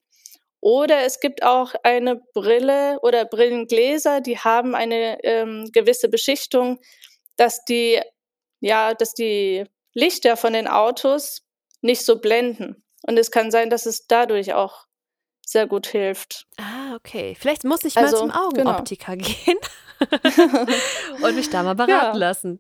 Oder 0.65 1.05
es 1.05 1.21
gibt 1.21 1.43
auch 1.43 1.75
eine 1.83 2.23
Brille 2.33 2.99
oder 3.03 3.27
Brillengläser, 3.27 4.23
die 4.23 4.39
haben 4.39 4.75
eine 4.75 5.23
ähm, 5.23 5.69
gewisse 5.75 6.09
Beschichtung, 6.09 6.81
dass 7.37 7.67
die, 7.67 8.01
ja, 8.61 8.95
dass 8.95 9.13
die 9.13 9.67
Lichter 9.93 10.39
von 10.39 10.55
den 10.55 10.67
Autos 10.67 11.43
nicht 11.83 12.03
so 12.07 12.19
blenden. 12.19 12.83
Und 13.07 13.19
es 13.19 13.31
kann 13.31 13.51
sein, 13.51 13.69
dass 13.69 13.85
es 13.85 14.07
dadurch 14.07 14.55
auch 14.55 14.87
sehr 15.47 15.67
gut 15.67 15.87
hilft. 15.87 16.47
Ah, 16.57 16.95
okay. 16.97 17.37
Vielleicht 17.39 17.65
muss 17.65 17.85
ich 17.85 17.99
Also, 17.99 18.27
mal 18.27 18.33
zum 18.33 18.55
genau. 18.55 18.71
Augenoptiker 18.71 19.17
gehen 19.19 19.59
und 21.21 21.37
mich 21.37 21.51
da 21.51 21.63
mal 21.63 21.75
beraten 21.75 21.91
Ja. 21.91 22.13
lassen. 22.15 22.59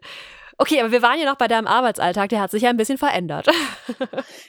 Okay, 0.56 0.80
aber 0.80 0.92
wir 0.92 1.02
waren 1.02 1.18
ja 1.18 1.26
noch 1.26 1.36
bei 1.36 1.48
deinem 1.48 1.66
Arbeitsalltag, 1.66 2.28
der 2.28 2.40
hat 2.40 2.50
sich 2.50 2.62
ja 2.62 2.70
ein 2.70 2.76
bisschen 2.76 2.98
verändert. 2.98 3.48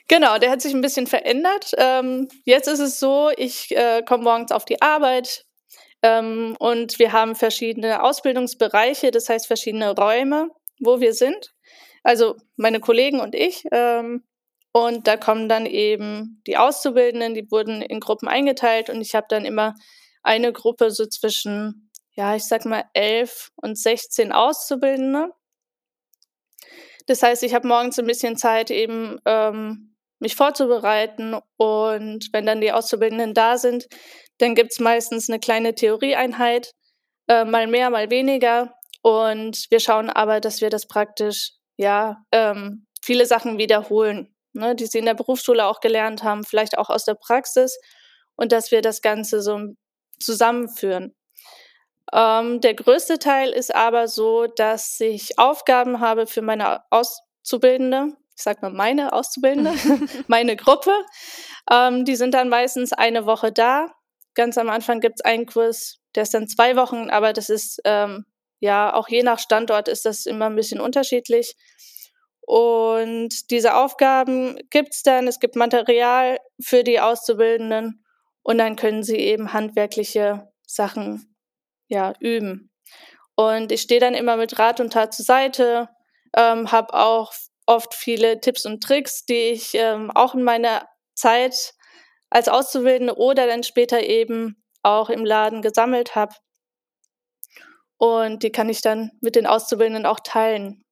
Genau, 0.08 0.38
der 0.38 0.51
hat 0.51 0.62
sich 0.62 0.73
ein 0.73 0.82
bisschen 0.82 1.08
verändert. 1.08 1.71
Ähm, 1.77 2.27
jetzt 2.43 2.67
ist 2.67 2.80
es 2.80 2.99
so, 2.99 3.32
ich 3.36 3.75
äh, 3.75 4.03
komme 4.03 4.23
morgens 4.23 4.51
auf 4.51 4.63
die 4.63 4.80
Arbeit 4.82 5.45
ähm, 6.03 6.56
und 6.60 6.99
wir 6.99 7.12
haben 7.12 7.36
verschiedene 7.36 8.03
Ausbildungsbereiche, 8.03 9.10
das 9.10 9.30
heißt 9.30 9.47
verschiedene 9.47 9.95
Räume, 9.95 10.49
wo 10.80 10.99
wir 10.99 11.13
sind. 11.13 11.53
Also 12.03 12.36
meine 12.56 12.80
Kollegen 12.80 13.19
und 13.19 13.34
ich. 13.34 13.63
Ähm, 13.71 14.23
und 14.71 15.08
da 15.08 15.17
kommen 15.17 15.49
dann 15.49 15.65
eben 15.65 16.41
die 16.45 16.58
Auszubildenden, 16.58 17.34
die 17.34 17.49
wurden 17.49 17.82
in 17.82 17.99
Gruppen 17.99 18.27
eingeteilt 18.27 18.89
und 18.89 19.01
ich 19.01 19.15
habe 19.15 19.25
dann 19.30 19.45
immer 19.45 19.73
eine 20.21 20.53
Gruppe 20.53 20.91
so 20.91 21.06
zwischen, 21.08 21.89
ja, 22.12 22.36
ich 22.36 22.43
sag 22.43 22.65
mal, 22.65 22.84
elf 22.93 23.51
und 23.56 23.77
16 23.80 24.32
Auszubildende. 24.32 25.32
Das 27.08 27.22
heißt, 27.22 27.44
ich 27.44 27.54
habe 27.54 27.68
morgens 27.68 28.00
ein 28.00 28.08
bisschen 28.08 28.38
Zeit, 28.38 28.72
eben 28.72 29.20
ähm, 29.26 29.96
mich 30.20 30.36
vorzubereiten. 30.36 31.36
Und 31.58 32.30
wenn 32.32 32.46
dann 32.46 32.62
die 32.62 32.72
Auszubildenden 32.72 33.34
da 33.34 33.58
sind, 33.58 33.88
dann 34.39 34.56
gibt's 34.56 34.80
meistens 34.80 35.30
eine 35.30 35.39
kleine 35.39 35.76
Theorieeinheit, 35.76 36.72
äh, 37.28 37.46
mal 37.46 37.68
mehr, 37.68 37.89
mal 37.89 38.10
weniger. 38.10 38.74
Und 39.02 39.68
wir 39.70 39.80
schauen 39.80 40.10
aber, 40.10 40.39
dass 40.39 40.62
wir 40.62 40.70
das 40.70 40.88
praktisch, 40.88 41.52
ja, 41.78 42.24
ähm, 42.32 42.88
viele 43.02 43.26
Sachen 43.26 43.58
wiederholen, 43.58 44.34
ne, 44.54 44.76
die 44.76 44.88
sie 44.88 45.00
in 45.00 45.06
der 45.06 45.13
Berufsschule 45.13 45.65
auch 45.65 45.80
gelernt 45.80 46.24
haben, 46.24 46.44
vielleicht 46.44 46.78
auch 46.78 46.89
aus 46.89 47.06
der 47.06 47.15
Praxis. 47.15 47.78
Und 48.36 48.52
dass 48.52 48.72
wir 48.72 48.82
das 48.82 49.02
Ganze 49.02 49.41
so 49.41 49.60
zusammenführen. 50.20 51.13
Ähm, 52.13 52.62
der 52.62 52.76
größte 52.76 53.20
Teil 53.20 53.50
ist 53.50 53.74
aber 53.74 54.08
so, 54.08 54.48
dass 54.48 55.00
ich 55.00 55.39
Aufgaben 55.39 56.00
habe 56.00 56.28
für 56.28 56.41
meine 56.41 56.82
Auszubildende. 56.91 58.13
Ich 58.38 58.44
sag 58.44 58.62
mal 58.62 58.72
meine 58.72 59.13
Auszubildende, 59.13 59.74
meine 60.28 60.56
Gruppe. 60.56 60.94
Ähm, 61.72 62.06
die 62.06 62.15
sind 62.15 62.34
dann 62.34 62.50
meistens 62.50 62.94
eine 62.94 63.26
Woche 63.26 63.52
da. 63.52 63.94
Ganz 64.36 64.58
am 64.58 64.70
Anfang 64.70 65.00
gibt's 65.00 65.22
einen 65.22 65.46
Kurs, 65.46 66.00
der 66.13 66.24
ist 66.24 66.34
dann 66.34 66.48
zwei 66.48 66.76
Wochen, 66.76 67.10
aber 67.10 67.32
das 67.32 67.50
ist 67.50 67.80
ähm, 67.86 68.26
ja 68.60 68.94
auch 68.94 69.08
je 69.08 69.24
nach 69.24 69.39
Standort 69.39 69.88
ist 69.88 70.06
das 70.06 70.26
immer 70.26 70.48
ein 70.48 70.56
bisschen 70.56 70.82
unterschiedlich. 70.82 71.56
Und 72.41 73.50
diese 73.50 73.76
Aufgaben 73.76 74.60
gibt's 74.70 75.02
dann. 75.02 75.28
Es 75.28 75.39
gibt 75.39 75.56
Material 75.56 76.38
für 76.62 76.84
die 76.84 77.00
Auszubildenden 77.00 78.06
und 78.44 78.60
dann 78.60 78.76
können 78.76 79.02
sie 79.02 79.18
eben 79.18 79.54
handwerkliche 79.54 80.52
Sachen 80.68 81.35
ja, 81.88 82.13
üben. 82.19 82.71
Und 83.36 83.71
ich 83.71 83.82
stehe 83.82 84.00
dann 84.00 84.13
immer 84.13 84.38
mit 84.38 84.58
Rat 84.60 84.80
und 84.80 84.93
Tat 84.93 85.13
zur 85.13 85.26
Seite, 85.26 85.89
ähm, 86.36 86.71
habe 86.71 86.93
auch 86.93 87.34
oft 87.65 87.93
viele 87.93 88.39
Tipps 88.39 88.65
und 88.65 88.82
Tricks, 88.82 89.26
die 89.26 89.52
ich 89.52 89.74
ähm, 89.74 90.12
auch 90.12 90.36
in 90.36 90.43
meiner 90.43 90.88
Zeit 91.15 91.74
als 92.30 92.48
Auszubildende 92.48 93.17
oder 93.17 93.48
dann 93.48 93.63
später 93.63 94.02
eben 94.02 94.63
auch 94.84 95.10
im 95.10 95.26
Laden 95.26 95.62
gesammelt 95.62 96.15
habe. 96.15 96.36
Und 97.98 98.43
die 98.43 98.52
kann 98.52 98.69
ich 98.69 98.82
dann 98.82 99.12
mit 99.21 99.36
den 99.36 99.48
Auszubildenden 99.48 100.06
auch 100.06 100.19
teilen. 100.19 100.85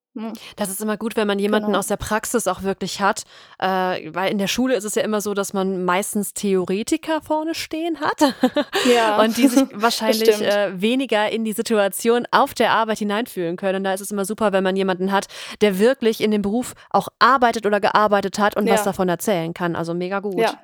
Das 0.57 0.69
ist 0.69 0.79
immer 0.79 0.95
gut, 0.97 1.15
wenn 1.15 1.25
man 1.27 1.39
jemanden 1.39 1.67
Genau. 1.67 1.79
aus 1.79 1.87
der 1.87 1.97
Praxis 1.97 2.45
auch 2.47 2.61
wirklich 2.61 3.01
hat, 3.01 3.23
äh, 3.57 4.13
weil 4.13 4.31
in 4.31 4.37
der 4.37 4.47
Schule 4.47 4.75
ist 4.75 4.83
es 4.83 4.93
ja 4.93 5.01
immer 5.01 5.21
so, 5.21 5.33
dass 5.33 5.53
man 5.53 5.83
meistens 5.85 6.33
Theoretiker 6.35 7.21
vorne 7.21 7.55
stehen 7.55 7.99
hat 7.99 8.21
Ja, 8.95 9.19
und 9.21 9.35
die 9.37 9.47
sich 9.47 9.63
wahrscheinlich 9.73 10.39
äh, 10.41 10.79
weniger 10.79 11.31
in 11.31 11.43
die 11.45 11.53
Situation 11.53 12.27
auf 12.29 12.53
der 12.53 12.71
Arbeit 12.73 12.99
hineinfühlen 12.99 13.55
können. 13.57 13.77
Und 13.77 13.83
da 13.85 13.93
ist 13.93 14.01
es 14.01 14.11
immer 14.11 14.25
super, 14.25 14.51
wenn 14.51 14.63
man 14.63 14.75
jemanden 14.75 15.11
hat, 15.11 15.25
der 15.61 15.79
wirklich 15.79 16.21
in 16.21 16.29
dem 16.29 16.43
Beruf 16.43 16.73
auch 16.91 17.07
arbeitet 17.17 17.65
oder 17.65 17.79
gearbeitet 17.79 18.37
hat 18.37 18.55
und 18.55 18.69
was 18.69 18.81
Ja. 18.81 18.85
davon 18.85 19.09
erzählen 19.09 19.53
kann. 19.55 19.75
Also 19.75 19.95
mega 19.95 20.19
gut. 20.19 20.37
ja, 20.39 20.59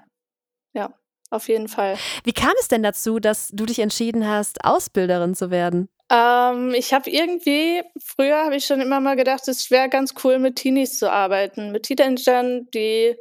ja, 0.74 0.94
auf 1.32 1.48
jeden 1.48 1.68
Fall. 1.68 1.98
Wie 2.24 2.34
kam 2.34 2.54
es 2.60 2.68
denn 2.68 2.84
dazu, 2.84 3.20
dass 3.20 3.48
du 3.48 3.66
dich 3.66 3.80
entschieden 3.80 4.28
hast, 4.28 4.64
Ausbilderin 4.64 5.34
zu 5.34 5.50
werden? 5.50 5.90
Ähm, 6.12 6.74
ich 6.74 6.94
habe 6.94 7.10
irgendwie, 7.10 7.84
früher 8.04 8.44
habe 8.46 8.56
ich 8.56 8.66
schon 8.66 8.82
immer 8.82 9.00
mal 9.00 9.16
gedacht, 9.16 9.48
es 9.48 9.70
wäre 9.70 9.90
ganz 9.90 10.14
cool, 10.24 10.40
mit 10.40 10.56
Teenies 10.56 10.98
zu 10.98 11.12
arbeiten. 11.12 11.72
Mit 11.72 11.84
Teenagern, 11.84 12.68
die, 12.74 13.16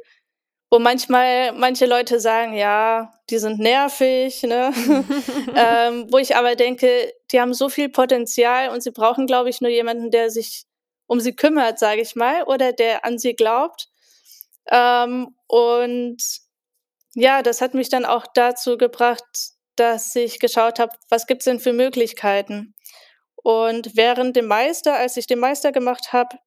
wo 0.71 0.79
manchmal 0.79 1.53
manche 1.53 1.85
Leute 1.85 2.19
sagen, 2.19 2.53
ja, 2.53 3.13
die 3.29 3.37
sind 3.37 3.59
nervig, 3.59 4.41
ne? 4.43 4.73
ähm, 5.55 6.07
wo 6.11 6.17
ich 6.17 6.35
aber 6.35 6.55
denke, 6.55 7.13
die 7.31 7.39
haben 7.39 7.53
so 7.53 7.69
viel 7.69 7.89
Potenzial 7.89 8.69
und 8.69 8.81
sie 8.81 8.91
brauchen, 8.91 9.27
glaube 9.27 9.49
ich, 9.49 9.61
nur 9.61 9.71
jemanden, 9.71 10.09
der 10.11 10.31
sich 10.31 10.65
um 11.07 11.19
sie 11.19 11.35
kümmert, 11.35 11.79
sage 11.79 12.01
ich 12.01 12.15
mal, 12.15 12.43
oder 12.43 12.73
der 12.73 13.05
an 13.05 13.19
sie 13.19 13.33
glaubt. 13.33 13.89
Ähm, 14.71 15.35
und 15.47 16.17
ja, 17.15 17.41
das 17.43 17.61
hat 17.61 17.73
mich 17.73 17.89
dann 17.89 18.05
auch 18.05 18.25
dazu 18.33 18.77
gebracht, 18.77 19.25
dass 19.75 20.15
ich 20.15 20.39
geschaut 20.39 20.79
habe, 20.79 20.91
was 21.09 21.25
gibt 21.27 21.41
es 21.41 21.45
denn 21.45 21.59
für 21.59 21.73
Möglichkeiten? 21.73 22.75
Und 23.43 23.95
während 23.95 24.35
dem 24.35 24.47
Meister, 24.47 24.95
als 24.95 25.17
ich 25.17 25.27
den 25.27 25.39
Meister 25.39 25.71
gemacht 25.71 26.13
habe, 26.13 26.37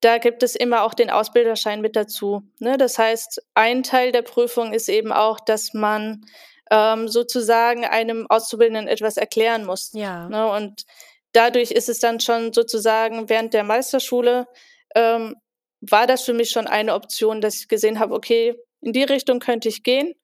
da 0.00 0.18
gibt 0.18 0.42
es 0.42 0.54
immer 0.54 0.84
auch 0.84 0.94
den 0.94 1.10
Ausbilderschein 1.10 1.80
mit 1.80 1.96
dazu. 1.96 2.42
Ne? 2.60 2.78
Das 2.78 2.98
heißt, 2.98 3.42
ein 3.54 3.82
Teil 3.82 4.12
der 4.12 4.22
Prüfung 4.22 4.72
ist 4.72 4.88
eben 4.88 5.12
auch, 5.12 5.40
dass 5.40 5.74
man 5.74 6.24
ähm, 6.70 7.08
sozusagen 7.08 7.84
einem 7.84 8.26
Auszubildenden 8.28 8.86
etwas 8.86 9.16
erklären 9.16 9.64
muss. 9.64 9.90
Ja. 9.94 10.28
Ne? 10.28 10.48
Und 10.50 10.84
dadurch 11.32 11.72
ist 11.72 11.88
es 11.88 11.98
dann 11.98 12.20
schon 12.20 12.52
sozusagen 12.52 13.28
während 13.28 13.54
der 13.54 13.64
Meisterschule 13.64 14.46
ähm, 14.94 15.36
war 15.80 16.06
das 16.06 16.22
für 16.22 16.32
mich 16.32 16.50
schon 16.50 16.66
eine 16.66 16.94
Option, 16.94 17.40
dass 17.40 17.56
ich 17.56 17.68
gesehen 17.68 17.98
habe, 17.98 18.14
okay, 18.14 18.54
in 18.80 18.92
die 18.92 19.04
Richtung 19.04 19.38
könnte 19.40 19.68
ich 19.68 19.82
gehen. 19.82 20.14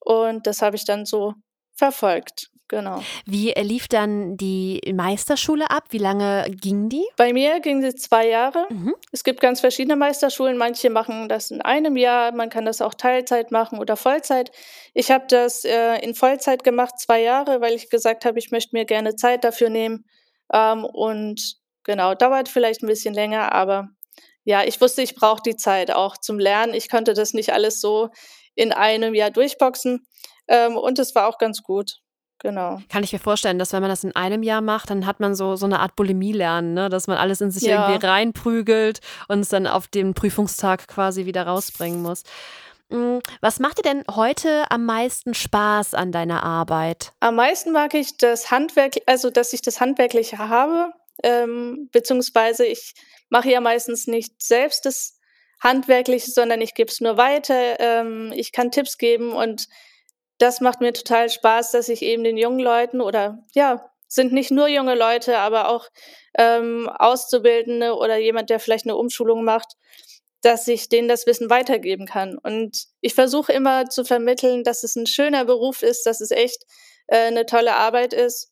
Und 0.00 0.46
das 0.46 0.62
habe 0.62 0.76
ich 0.76 0.84
dann 0.84 1.06
so 1.06 1.34
verfolgt. 1.74 2.51
Genau. 2.72 3.02
Wie 3.26 3.52
lief 3.58 3.86
dann 3.86 4.38
die 4.38 4.80
Meisterschule 4.94 5.70
ab? 5.70 5.88
Wie 5.90 5.98
lange 5.98 6.46
ging 6.48 6.88
die? 6.88 7.04
Bei 7.18 7.34
mir 7.34 7.60
ging 7.60 7.82
sie 7.82 7.94
zwei 7.94 8.26
Jahre. 8.26 8.66
Mhm. 8.70 8.94
Es 9.12 9.24
gibt 9.24 9.40
ganz 9.40 9.60
verschiedene 9.60 9.94
Meisterschulen. 9.94 10.56
Manche 10.56 10.88
machen 10.88 11.28
das 11.28 11.50
in 11.50 11.60
einem 11.60 11.98
Jahr, 11.98 12.32
man 12.32 12.48
kann 12.48 12.64
das 12.64 12.80
auch 12.80 12.94
Teilzeit 12.94 13.50
machen 13.50 13.78
oder 13.78 13.98
Vollzeit. 13.98 14.52
Ich 14.94 15.10
habe 15.10 15.26
das 15.28 15.66
äh, 15.66 15.98
in 15.98 16.14
Vollzeit 16.14 16.64
gemacht, 16.64 16.98
zwei 16.98 17.20
Jahre, 17.20 17.60
weil 17.60 17.74
ich 17.74 17.90
gesagt 17.90 18.24
habe, 18.24 18.38
ich 18.38 18.50
möchte 18.52 18.74
mir 18.74 18.86
gerne 18.86 19.16
Zeit 19.16 19.44
dafür 19.44 19.68
nehmen. 19.68 20.06
Ähm, 20.50 20.86
und 20.86 21.56
genau, 21.84 22.14
dauert 22.14 22.48
vielleicht 22.48 22.82
ein 22.82 22.86
bisschen 22.86 23.12
länger, 23.12 23.52
aber 23.52 23.90
ja, 24.44 24.64
ich 24.64 24.80
wusste, 24.80 25.02
ich 25.02 25.14
brauche 25.14 25.42
die 25.42 25.56
Zeit 25.56 25.90
auch 25.90 26.16
zum 26.16 26.38
Lernen. 26.38 26.72
Ich 26.72 26.88
konnte 26.88 27.12
das 27.12 27.34
nicht 27.34 27.52
alles 27.52 27.82
so 27.82 28.08
in 28.54 28.72
einem 28.72 29.14
Jahr 29.14 29.30
durchboxen. 29.30 30.06
Ähm, 30.48 30.78
und 30.78 30.98
es 30.98 31.14
war 31.14 31.28
auch 31.28 31.36
ganz 31.36 31.62
gut. 31.62 31.98
Genau. 32.40 32.80
Kann 32.88 33.04
ich 33.04 33.12
mir 33.12 33.18
vorstellen, 33.20 33.58
dass 33.58 33.72
wenn 33.72 33.82
man 33.82 33.90
das 33.90 34.02
in 34.02 34.16
einem 34.16 34.42
Jahr 34.42 34.60
macht, 34.62 34.90
dann 34.90 35.06
hat 35.06 35.20
man 35.20 35.34
so, 35.36 35.54
so 35.54 35.66
eine 35.66 35.78
Art 35.78 35.94
Bulimie 35.94 36.32
lernen, 36.32 36.74
ne? 36.74 36.88
dass 36.88 37.06
man 37.06 37.16
alles 37.16 37.40
in 37.40 37.50
sich 37.52 37.62
Ja. 37.62 37.88
irgendwie 37.88 38.04
reinprügelt 38.06 39.00
und 39.28 39.40
es 39.40 39.48
dann 39.50 39.66
auf 39.68 39.86
den 39.86 40.14
Prüfungstag 40.14 40.88
quasi 40.88 41.24
wieder 41.24 41.46
rausbringen 41.46 42.02
muss. 42.02 42.24
Mm, 42.88 43.18
Was 43.40 43.60
macht 43.60 43.78
dir 43.78 43.82
denn 43.82 44.02
heute 44.10 44.64
am 44.70 44.84
meisten 44.84 45.34
Spaß 45.34 45.94
an 45.94 46.10
deiner 46.10 46.42
Arbeit? 46.42 47.12
Am 47.20 47.36
meisten 47.36 47.70
mag 47.70 47.94
ich 47.94 48.16
das 48.16 48.50
Handwerk, 48.50 48.96
also 49.06 49.30
dass 49.30 49.52
ich 49.52 49.62
das 49.62 49.80
Handwerkliche 49.80 50.38
habe, 50.38 50.92
ähm, 51.22 51.88
beziehungsweise 51.92 52.66
ich 52.66 52.94
mache 53.30 53.50
ja 53.50 53.60
meistens 53.60 54.08
nicht 54.08 54.42
selbst 54.42 54.84
das 54.84 55.16
Handwerkliche, 55.60 56.30
sondern 56.32 56.60
ich 56.60 56.74
gebe 56.74 56.90
es 56.90 57.00
nur 57.00 57.16
weiter. 57.16 57.78
Ähm, 57.78 58.32
ich 58.34 58.50
kann 58.50 58.72
Tipps 58.72 58.98
geben 58.98 59.30
und 59.32 59.68
das 60.38 60.60
macht 60.60 60.80
mir 60.80 60.92
total 60.92 61.30
Spaß, 61.30 61.70
dass 61.72 61.88
ich 61.88 62.02
eben 62.02 62.24
den 62.24 62.36
jungen 62.36 62.60
Leuten 62.60 63.00
oder 63.00 63.38
ja, 63.54 63.88
sind 64.08 64.32
nicht 64.32 64.50
nur 64.50 64.68
junge 64.68 64.94
Leute, 64.94 65.38
aber 65.38 65.68
auch 65.68 65.88
ähm, 66.36 66.88
Auszubildende 66.88 67.94
oder 67.94 68.16
jemand, 68.18 68.50
der 68.50 68.60
vielleicht 68.60 68.86
eine 68.86 68.96
Umschulung 68.96 69.44
macht, 69.44 69.74
dass 70.42 70.66
ich 70.68 70.88
denen 70.88 71.08
das 71.08 71.26
Wissen 71.26 71.48
weitergeben 71.50 72.06
kann. 72.06 72.36
Und 72.36 72.86
ich 73.00 73.14
versuche 73.14 73.52
immer 73.52 73.88
zu 73.88 74.04
vermitteln, 74.04 74.64
dass 74.64 74.82
es 74.82 74.96
ein 74.96 75.06
schöner 75.06 75.44
Beruf 75.44 75.82
ist, 75.82 76.04
dass 76.04 76.20
es 76.20 76.30
echt 76.30 76.64
äh, 77.06 77.26
eine 77.28 77.46
tolle 77.46 77.76
Arbeit 77.76 78.12
ist. 78.12 78.50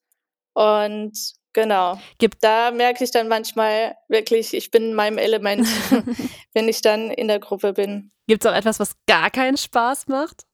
Und 0.55 1.13
genau, 1.53 1.99
Gibt- 2.19 2.43
da 2.43 2.71
merke 2.71 3.05
ich 3.05 3.11
dann 3.11 3.29
manchmal 3.29 3.97
wirklich, 4.09 4.55
ich 4.55 4.71
bin 4.71 4.85
in 4.85 4.95
meinem 4.95 5.19
Element, 5.19 5.67
wenn 6.55 6.69
ich 6.69 6.81
dann 6.81 7.11
in 7.11 7.29
der 7.29 7.41
Gruppe 7.41 7.73
bin. 7.73 8.13
Gibt 8.29 8.45
es 8.45 8.51
auch 8.51 8.57
etwas, 8.57 8.79
was 8.79 8.93
gar 9.07 9.31
keinen 9.31 9.57
Spaß 9.57 10.07
macht? 10.07 10.45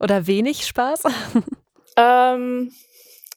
Oder 0.00 0.26
wenig 0.26 0.66
Spaß? 0.66 1.04
Ähm, 1.98 2.74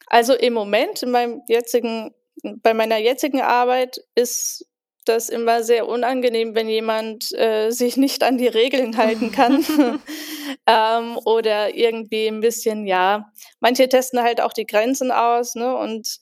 also 0.08 0.34
im 0.34 0.52
Moment, 0.54 1.02
in 1.02 1.12
meinem 1.12 1.42
jetzigen, 1.48 2.14
bei 2.44 2.74
meiner 2.74 2.98
jetzigen 2.98 3.42
Arbeit 3.42 4.02
ist 4.16 4.66
das 5.06 5.30
immer 5.30 5.64
sehr 5.64 5.88
unangenehm, 5.88 6.56
wenn 6.56 6.68
jemand 6.68 7.32
äh, 7.34 7.72
sich 7.72 7.98
nicht 7.98 8.22
an 8.22 8.38
die 8.38 8.48
Regeln 8.48 8.98
halten 8.98 9.32
kann. 9.32 9.64
ähm, 10.68 11.18
oder 11.26 11.74
irgendwie 11.74 12.28
ein 12.28 12.42
bisschen, 12.42 12.86
ja, 12.86 13.32
manche 13.60 13.88
testen 13.88 14.22
halt 14.22 14.42
auch 14.42 14.54
die 14.54 14.66
Grenzen 14.66 15.12
aus, 15.12 15.56
ne? 15.56 15.76
Und 15.76 16.20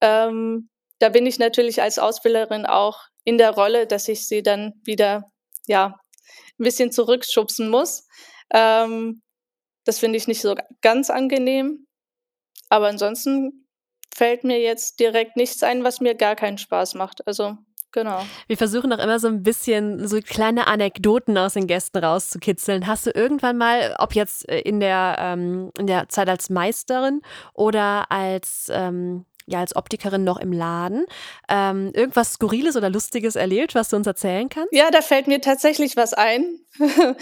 ähm, 0.00 0.70
da 0.98 1.08
bin 1.08 1.26
ich 1.26 1.38
natürlich 1.38 1.82
als 1.82 1.98
Ausbilderin 1.98 2.66
auch 2.66 3.00
in 3.24 3.38
der 3.38 3.50
Rolle, 3.50 3.86
dass 3.86 4.08
ich 4.08 4.26
sie 4.28 4.42
dann 4.42 4.74
wieder, 4.84 5.24
ja, 5.66 5.98
ein 6.58 6.64
bisschen 6.64 6.92
zurückschubsen 6.92 7.68
muss. 7.68 8.06
Ähm, 8.52 9.22
das 9.90 9.98
finde 9.98 10.18
ich 10.18 10.28
nicht 10.28 10.40
so 10.40 10.54
ganz 10.82 11.10
angenehm. 11.10 11.84
Aber 12.68 12.86
ansonsten 12.86 13.66
fällt 14.14 14.44
mir 14.44 14.60
jetzt 14.60 15.00
direkt 15.00 15.36
nichts 15.36 15.64
ein, 15.64 15.82
was 15.82 16.00
mir 16.00 16.14
gar 16.14 16.36
keinen 16.36 16.58
Spaß 16.58 16.94
macht. 16.94 17.26
Also, 17.26 17.56
genau. 17.90 18.22
Wir 18.46 18.56
versuchen 18.56 18.92
auch 18.92 19.00
immer 19.00 19.18
so 19.18 19.26
ein 19.26 19.42
bisschen 19.42 20.06
so 20.06 20.20
kleine 20.20 20.68
Anekdoten 20.68 21.36
aus 21.36 21.54
den 21.54 21.66
Gästen 21.66 21.98
rauszukitzeln. 21.98 22.86
Hast 22.86 23.04
du 23.04 23.10
irgendwann 23.10 23.58
mal, 23.58 23.96
ob 23.98 24.14
jetzt 24.14 24.48
äh, 24.48 24.60
in 24.60 24.78
der, 24.78 25.16
ähm, 25.18 25.72
in 25.76 25.88
der 25.88 26.08
Zeit 26.08 26.28
als 26.28 26.50
Meisterin 26.50 27.20
oder 27.52 28.12
als, 28.12 28.68
ähm, 28.72 29.26
ja, 29.50 29.60
als 29.60 29.74
Optikerin 29.74 30.24
noch 30.24 30.38
im 30.38 30.52
Laden, 30.52 31.04
ähm, 31.48 31.90
irgendwas 31.94 32.34
Skurriles 32.34 32.76
oder 32.76 32.88
Lustiges 32.88 33.36
erlebt, 33.36 33.74
was 33.74 33.88
du 33.88 33.96
uns 33.96 34.06
erzählen 34.06 34.48
kannst? 34.48 34.72
Ja, 34.72 34.90
da 34.90 35.02
fällt 35.02 35.26
mir 35.26 35.40
tatsächlich 35.40 35.96
was 35.96 36.14
ein. 36.14 36.60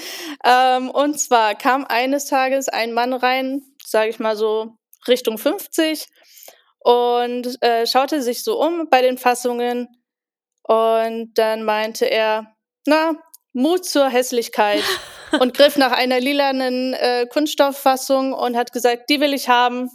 ähm, 0.44 0.90
und 0.90 1.18
zwar 1.18 1.54
kam 1.54 1.84
eines 1.86 2.26
Tages 2.26 2.68
ein 2.68 2.92
Mann 2.92 3.12
rein, 3.12 3.62
sage 3.84 4.10
ich 4.10 4.18
mal 4.18 4.36
so 4.36 4.76
Richtung 5.06 5.38
50, 5.38 6.06
und 6.80 7.62
äh, 7.62 7.86
schaute 7.86 8.22
sich 8.22 8.44
so 8.44 8.60
um 8.60 8.88
bei 8.90 9.02
den 9.02 9.18
Fassungen. 9.18 9.88
Und 10.62 11.32
dann 11.34 11.64
meinte 11.64 12.04
er, 12.04 12.54
na, 12.86 13.12
Mut 13.52 13.86
zur 13.86 14.08
Hässlichkeit. 14.08 14.84
und 15.40 15.54
griff 15.54 15.76
nach 15.76 15.92
einer 15.92 16.20
lilanen 16.20 16.94
äh, 16.94 17.26
Kunststofffassung 17.26 18.32
und 18.32 18.56
hat 18.56 18.72
gesagt, 18.72 19.10
die 19.10 19.20
will 19.20 19.34
ich 19.34 19.48
haben, 19.48 19.90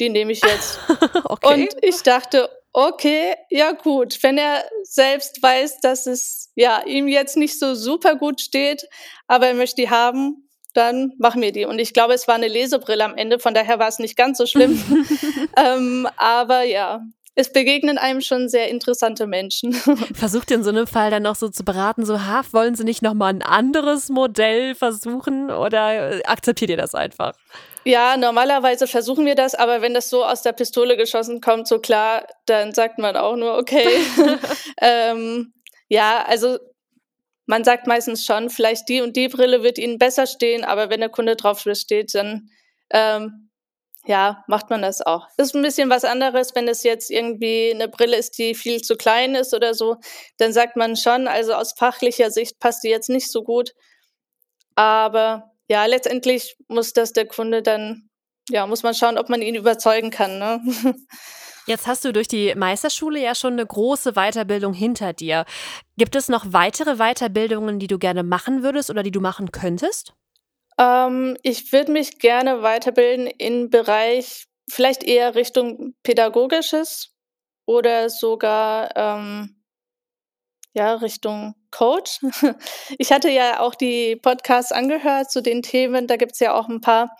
die 0.00 0.08
nehme 0.08 0.32
ich 0.32 0.42
jetzt. 0.42 0.78
okay. 1.24 1.54
Und 1.54 1.76
ich 1.82 2.02
dachte, 2.02 2.48
okay, 2.72 3.34
ja 3.50 3.72
gut, 3.72 4.18
wenn 4.22 4.36
er 4.36 4.64
selbst 4.82 5.42
weiß, 5.42 5.80
dass 5.80 6.06
es 6.06 6.50
ja 6.56 6.82
ihm 6.84 7.08
jetzt 7.08 7.36
nicht 7.36 7.58
so 7.58 7.74
super 7.74 8.16
gut 8.16 8.40
steht, 8.40 8.86
aber 9.28 9.46
er 9.46 9.54
möchte 9.54 9.82
die 9.82 9.90
haben, 9.90 10.48
dann 10.74 11.12
machen 11.18 11.40
wir 11.40 11.52
die. 11.52 11.64
Und 11.64 11.78
ich 11.78 11.94
glaube, 11.94 12.14
es 12.14 12.26
war 12.26 12.34
eine 12.34 12.48
Lesebrille 12.48 13.04
am 13.04 13.16
Ende, 13.16 13.38
von 13.38 13.54
daher 13.54 13.78
war 13.78 13.88
es 13.88 14.00
nicht 14.00 14.16
ganz 14.16 14.38
so 14.38 14.46
schlimm. 14.46 14.82
ähm, 15.56 16.08
aber 16.16 16.64
ja, 16.64 17.00
es 17.36 17.52
begegnen 17.52 17.96
einem 17.96 18.20
schon 18.20 18.48
sehr 18.48 18.68
interessante 18.68 19.26
Menschen. 19.26 19.72
Versucht 20.14 20.50
ihr 20.50 20.56
in 20.56 20.64
so 20.64 20.70
einem 20.70 20.86
Fall 20.86 21.10
dann 21.10 21.22
noch 21.22 21.36
so 21.36 21.48
zu 21.48 21.64
beraten, 21.64 22.04
so, 22.04 22.20
ha, 22.20 22.42
wollen 22.50 22.74
sie 22.74 22.84
nicht 22.84 23.02
nochmal 23.02 23.32
ein 23.32 23.42
anderes 23.42 24.08
Modell 24.08 24.74
versuchen 24.74 25.50
oder 25.50 26.20
akzeptiert 26.24 26.70
ihr 26.70 26.76
das 26.76 26.94
einfach? 26.94 27.34
Ja, 27.84 28.16
normalerweise 28.16 28.86
versuchen 28.86 29.26
wir 29.26 29.34
das, 29.34 29.54
aber 29.54 29.82
wenn 29.82 29.94
das 29.94 30.08
so 30.08 30.24
aus 30.24 30.42
der 30.42 30.52
Pistole 30.52 30.96
geschossen 30.96 31.40
kommt, 31.40 31.68
so 31.68 31.78
klar, 31.78 32.26
dann 32.46 32.72
sagt 32.72 32.98
man 32.98 33.16
auch 33.16 33.36
nur, 33.36 33.58
okay. 33.58 33.86
ähm, 34.80 35.52
ja, 35.88 36.24
also 36.26 36.58
man 37.46 37.62
sagt 37.64 37.86
meistens 37.86 38.24
schon, 38.24 38.48
vielleicht 38.48 38.88
die 38.88 39.02
und 39.02 39.16
die 39.16 39.28
Brille 39.28 39.62
wird 39.62 39.78
Ihnen 39.78 39.98
besser 39.98 40.26
stehen, 40.26 40.64
aber 40.64 40.88
wenn 40.88 41.00
der 41.00 41.10
Kunde 41.10 41.36
drauf 41.36 41.64
besteht, 41.64 42.14
dann 42.14 42.48
ähm, 42.90 43.50
ja, 44.06 44.44
macht 44.48 44.70
man 44.70 44.82
das 44.82 45.00
auch. 45.00 45.28
Ist 45.38 45.54
ein 45.54 45.62
bisschen 45.62 45.88
was 45.90 46.04
anderes, 46.04 46.54
wenn 46.54 46.68
es 46.68 46.82
jetzt 46.82 47.10
irgendwie 47.10 47.70
eine 47.72 47.88
Brille 47.88 48.16
ist, 48.16 48.38
die 48.38 48.54
viel 48.54 48.82
zu 48.82 48.96
klein 48.96 49.34
ist 49.34 49.54
oder 49.54 49.74
so, 49.74 49.96
dann 50.38 50.52
sagt 50.52 50.76
man 50.76 50.96
schon, 50.96 51.26
also 51.26 51.54
aus 51.54 51.74
fachlicher 51.76 52.30
Sicht 52.30 52.58
passt 52.60 52.84
die 52.84 52.88
jetzt 52.88 53.08
nicht 53.08 53.30
so 53.30 53.42
gut. 53.42 53.72
Aber 54.74 55.53
ja, 55.68 55.86
letztendlich 55.86 56.56
muss 56.68 56.92
das 56.92 57.12
der 57.12 57.26
Kunde 57.26 57.62
dann, 57.62 58.08
ja, 58.50 58.66
muss 58.66 58.82
man 58.82 58.94
schauen, 58.94 59.18
ob 59.18 59.28
man 59.28 59.42
ihn 59.42 59.54
überzeugen 59.54 60.10
kann. 60.10 60.38
Ne? 60.38 60.60
Jetzt 61.66 61.86
hast 61.86 62.04
du 62.04 62.12
durch 62.12 62.28
die 62.28 62.54
Meisterschule 62.54 63.20
ja 63.20 63.34
schon 63.34 63.54
eine 63.54 63.64
große 63.64 64.12
Weiterbildung 64.12 64.74
hinter 64.74 65.14
dir. 65.14 65.46
Gibt 65.96 66.14
es 66.14 66.28
noch 66.28 66.44
weitere 66.48 66.96
Weiterbildungen, 66.96 67.78
die 67.78 67.86
du 67.86 67.98
gerne 67.98 68.22
machen 68.22 68.62
würdest 68.62 68.90
oder 68.90 69.02
die 69.02 69.10
du 69.10 69.20
machen 69.20 69.50
könntest? 69.50 70.12
Ähm, 70.78 71.38
ich 71.42 71.72
würde 71.72 71.92
mich 71.92 72.18
gerne 72.18 72.62
weiterbilden 72.62 73.26
im 73.26 73.70
Bereich 73.70 74.44
vielleicht 74.70 75.04
eher 75.04 75.34
Richtung 75.34 75.94
Pädagogisches 76.02 77.14
oder 77.66 78.10
sogar 78.10 78.94
ähm, 78.96 79.63
ja, 80.74 80.94
Richtung 80.94 81.54
Coach. 81.70 82.20
Ich 82.98 83.12
hatte 83.12 83.30
ja 83.30 83.60
auch 83.60 83.74
die 83.74 84.16
Podcasts 84.16 84.72
angehört 84.72 85.30
zu 85.30 85.40
den 85.40 85.62
Themen, 85.62 86.06
da 86.06 86.16
gibt 86.16 86.32
es 86.32 86.40
ja 86.40 86.54
auch 86.54 86.68
ein 86.68 86.80
paar 86.80 87.16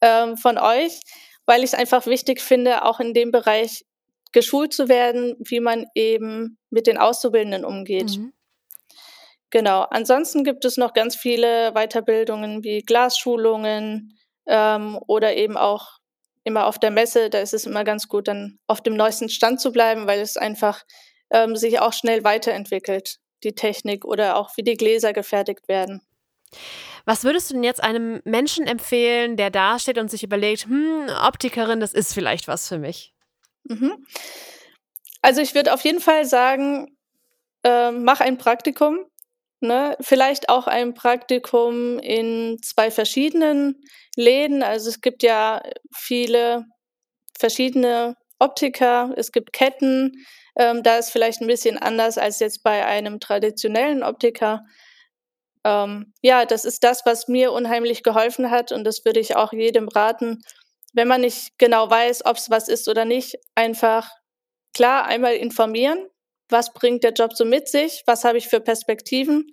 ähm, 0.00 0.36
von 0.36 0.58
euch, 0.58 1.00
weil 1.46 1.60
ich 1.60 1.72
es 1.72 1.74
einfach 1.74 2.06
wichtig 2.06 2.40
finde, 2.40 2.84
auch 2.84 3.00
in 3.00 3.14
dem 3.14 3.30
Bereich 3.30 3.84
geschult 4.32 4.72
zu 4.72 4.88
werden, 4.88 5.36
wie 5.38 5.60
man 5.60 5.86
eben 5.94 6.58
mit 6.70 6.86
den 6.86 6.98
Auszubildenden 6.98 7.64
umgeht. 7.64 8.18
Mhm. 8.18 8.32
Genau. 9.50 9.82
Ansonsten 9.82 10.42
gibt 10.42 10.64
es 10.64 10.76
noch 10.76 10.94
ganz 10.94 11.14
viele 11.14 11.72
Weiterbildungen 11.72 12.64
wie 12.64 12.80
Glasschulungen 12.80 14.18
ähm, 14.46 14.98
oder 15.06 15.36
eben 15.36 15.56
auch 15.56 15.98
immer 16.42 16.66
auf 16.66 16.78
der 16.78 16.90
Messe, 16.90 17.30
da 17.30 17.38
ist 17.38 17.54
es 17.54 17.64
immer 17.64 17.84
ganz 17.84 18.08
gut, 18.08 18.28
dann 18.28 18.58
auf 18.66 18.82
dem 18.82 18.96
neuesten 18.96 19.28
Stand 19.28 19.60
zu 19.60 19.72
bleiben, 19.72 20.06
weil 20.06 20.20
es 20.20 20.36
einfach 20.36 20.82
ähm, 21.34 21.56
sich 21.56 21.80
auch 21.80 21.92
schnell 21.92 22.22
weiterentwickelt, 22.22 23.18
die 23.42 23.54
Technik 23.54 24.04
oder 24.04 24.36
auch 24.36 24.56
wie 24.56 24.62
die 24.62 24.76
Gläser 24.76 25.12
gefertigt 25.12 25.68
werden. 25.68 26.00
Was 27.04 27.24
würdest 27.24 27.50
du 27.50 27.54
denn 27.54 27.64
jetzt 27.64 27.82
einem 27.82 28.22
Menschen 28.24 28.66
empfehlen, 28.66 29.36
der 29.36 29.50
da 29.50 29.78
steht 29.78 29.98
und 29.98 30.10
sich 30.10 30.22
überlegt, 30.22 30.66
hm, 30.66 31.08
Optikerin, 31.26 31.80
das 31.80 31.92
ist 31.92 32.14
vielleicht 32.14 32.46
was 32.46 32.68
für 32.68 32.78
mich? 32.78 33.12
Mhm. 33.64 34.06
Also 35.20 35.40
ich 35.40 35.54
würde 35.54 35.74
auf 35.74 35.82
jeden 35.82 36.00
Fall 36.00 36.24
sagen, 36.24 36.96
äh, 37.64 37.90
mach 37.90 38.20
ein 38.20 38.38
Praktikum. 38.38 38.98
Ne? 39.60 39.96
Vielleicht 40.00 40.48
auch 40.50 40.66
ein 40.66 40.94
Praktikum 40.94 41.98
in 41.98 42.58
zwei 42.62 42.90
verschiedenen 42.90 43.82
Läden. 44.14 44.62
Also 44.62 44.88
es 44.88 45.00
gibt 45.00 45.22
ja 45.22 45.62
viele 45.92 46.66
verschiedene 47.36 48.16
Optiker, 48.38 49.12
es 49.16 49.32
gibt 49.32 49.52
Ketten. 49.52 50.24
Ähm, 50.56 50.82
da 50.82 50.98
ist 50.98 51.10
vielleicht 51.10 51.40
ein 51.40 51.46
bisschen 51.46 51.78
anders 51.78 52.18
als 52.18 52.38
jetzt 52.40 52.62
bei 52.62 52.84
einem 52.86 53.20
traditionellen 53.20 54.02
Optiker. 54.02 54.64
Ähm, 55.64 56.12
ja, 56.22 56.44
das 56.44 56.64
ist 56.64 56.84
das, 56.84 57.04
was 57.06 57.28
mir 57.28 57.52
unheimlich 57.52 58.02
geholfen 58.02 58.50
hat 58.50 58.70
und 58.70 58.84
das 58.84 59.04
würde 59.04 59.20
ich 59.20 59.36
auch 59.36 59.52
jedem 59.52 59.88
raten, 59.88 60.42
wenn 60.92 61.08
man 61.08 61.22
nicht 61.22 61.58
genau 61.58 61.90
weiß, 61.90 62.24
ob 62.26 62.36
es 62.36 62.50
was 62.50 62.68
ist 62.68 62.88
oder 62.88 63.04
nicht, 63.04 63.36
einfach 63.54 64.10
klar 64.74 65.06
einmal 65.06 65.34
informieren, 65.34 66.06
was 66.48 66.72
bringt 66.72 67.02
der 67.02 67.12
Job 67.12 67.32
so 67.34 67.44
mit 67.44 67.68
sich, 67.68 68.02
was 68.06 68.24
habe 68.24 68.38
ich 68.38 68.48
für 68.48 68.60
Perspektiven, 68.60 69.50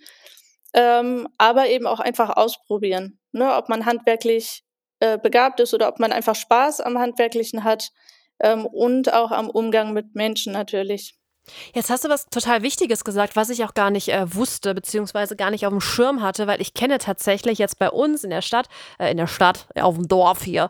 ähm, 0.74 1.28
aber 1.38 1.68
eben 1.68 1.88
auch 1.88 2.00
einfach 2.00 2.36
ausprobieren, 2.36 3.20
ne? 3.32 3.56
ob 3.56 3.70
man 3.70 3.86
handwerklich 3.86 4.64
äh, 5.00 5.18
begabt 5.18 5.60
ist 5.60 5.74
oder 5.74 5.88
ob 5.88 6.00
man 6.00 6.12
einfach 6.12 6.36
Spaß 6.36 6.82
am 6.82 7.00
Handwerklichen 7.00 7.64
hat 7.64 7.90
ähm, 8.42 8.66
und 8.66 9.14
auch 9.14 9.32
am 9.32 9.50
Umgang 9.50 9.94
mit 9.94 10.16
Menschen 10.16 10.54
natürlich. 10.54 11.16
Jetzt 11.74 11.90
hast 11.90 12.06
du 12.06 12.10
was 12.10 12.28
total 12.28 12.62
Wichtiges 12.62 13.04
gesagt, 13.04 13.36
was 13.36 13.50
ich 13.50 13.64
auch 13.64 13.74
gar 13.74 13.90
nicht 13.90 14.10
äh, 14.10 14.36
wusste, 14.36 14.76
beziehungsweise 14.76 15.36
gar 15.36 15.50
nicht 15.50 15.66
auf 15.66 15.72
dem 15.72 15.82
Schirm 15.82 16.22
hatte, 16.22 16.46
weil 16.48 16.62
ich 16.62 16.74
kenne 16.74 16.98
tatsächlich 17.00 17.58
jetzt 17.58 17.80
bei 17.80 17.90
uns 17.90 18.24
in 18.24 18.30
der 18.30 18.42
Stadt, 18.42 18.68
äh, 19.00 19.12
in 19.12 19.18
der 19.18 19.28
Stadt, 19.28 19.68
auf 19.76 19.96
dem 19.96 20.08
Dorf 20.08 20.44
hier, 20.44 20.70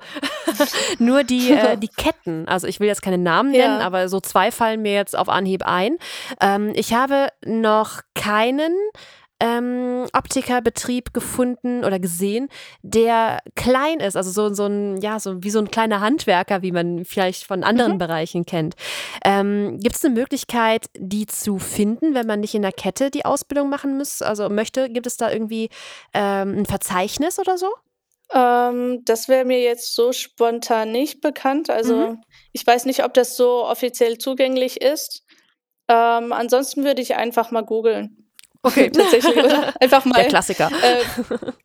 nur 0.99 1.23
die, 1.23 1.51
äh, 1.51 1.77
die 1.81 1.89
Ketten. 1.89 2.47
Also 2.47 2.67
ich 2.67 2.79
will 2.79 2.87
jetzt 2.87 3.01
keine 3.01 3.17
Namen 3.17 3.51
nennen, 3.51 3.79
ja. 3.79 3.85
aber 3.85 4.07
so 4.07 4.21
zwei 4.21 4.51
fallen 4.51 4.81
mir 4.81 4.93
jetzt 4.93 5.15
auf 5.15 5.29
Anhieb 5.29 5.65
ein. 5.65 5.97
Ähm, 6.39 6.71
ich 6.73 6.93
habe 6.93 7.27
noch 7.45 8.01
keinen 8.15 8.73
ähm, 9.41 10.05
Optikerbetrieb 10.13 11.13
gefunden 11.13 11.83
oder 11.83 11.99
gesehen, 11.99 12.47
der 12.83 13.39
klein 13.55 13.99
ist, 13.99 14.15
also 14.15 14.29
so, 14.29 14.53
so 14.53 14.67
ein, 14.67 15.01
ja, 15.01 15.19
so 15.19 15.43
wie 15.43 15.49
so 15.49 15.57
ein 15.57 15.71
kleiner 15.71 15.99
Handwerker, 15.99 16.61
wie 16.61 16.71
man 16.71 17.05
vielleicht 17.05 17.45
von 17.45 17.63
anderen 17.63 17.93
mhm. 17.93 17.97
Bereichen 17.97 18.45
kennt. 18.45 18.75
Ähm, 19.25 19.79
Gibt 19.81 19.95
es 19.95 20.05
eine 20.05 20.13
Möglichkeit, 20.13 20.85
die 20.95 21.25
zu 21.25 21.57
finden, 21.57 22.13
wenn 22.13 22.27
man 22.27 22.39
nicht 22.39 22.53
in 22.53 22.61
der 22.61 22.71
Kette 22.71 23.09
die 23.09 23.25
Ausbildung 23.25 23.69
machen 23.69 23.97
muss? 23.97 24.21
Also 24.21 24.47
möchte, 24.47 24.89
gibt 24.89 25.07
es 25.07 25.17
da 25.17 25.31
irgendwie 25.31 25.69
ähm, 26.13 26.59
ein 26.59 26.65
Verzeichnis 26.67 27.39
oder 27.39 27.57
so? 27.57 27.67
Ähm, 28.33 29.01
das 29.05 29.27
wäre 29.27 29.43
mir 29.43 29.59
jetzt 29.59 29.95
so 29.95 30.13
spontan 30.13 30.91
nicht 30.91 31.19
bekannt. 31.19 31.71
Also 31.71 31.95
mhm. 31.95 32.23
ich 32.51 32.65
weiß 32.65 32.85
nicht, 32.85 33.03
ob 33.03 33.15
das 33.15 33.35
so 33.35 33.65
offiziell 33.65 34.19
zugänglich 34.19 34.81
ist. 34.81 35.23
Ähm, 35.87 36.31
ansonsten 36.31 36.83
würde 36.83 37.01
ich 37.01 37.15
einfach 37.15 37.49
mal 37.49 37.65
googeln. 37.65 38.20
Okay, 38.63 38.89
tatsächlich. 38.91 39.35
Oder? 39.35 39.73
Einfach 39.81 40.05
mal. 40.05 40.15
Der 40.15 40.27
Klassiker. 40.27 40.69
Äh, 40.83 41.03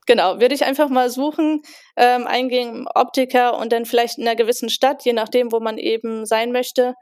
genau, 0.07 0.41
würde 0.41 0.55
ich 0.55 0.65
einfach 0.65 0.89
mal 0.89 1.11
suchen, 1.11 1.63
ähm, 1.97 2.27
eingehen 2.27 2.87
Optiker 2.95 3.59
und 3.59 3.73
dann 3.73 3.85
vielleicht 3.85 4.19
in 4.19 4.27
einer 4.27 4.37
gewissen 4.37 4.71
Stadt, 4.71 5.05
je 5.05 5.13
nachdem, 5.13 5.53
wo 5.53 5.61
man 5.61 5.79
eben 5.79 6.25
sein 6.25 6.53
möchte. 6.53 6.95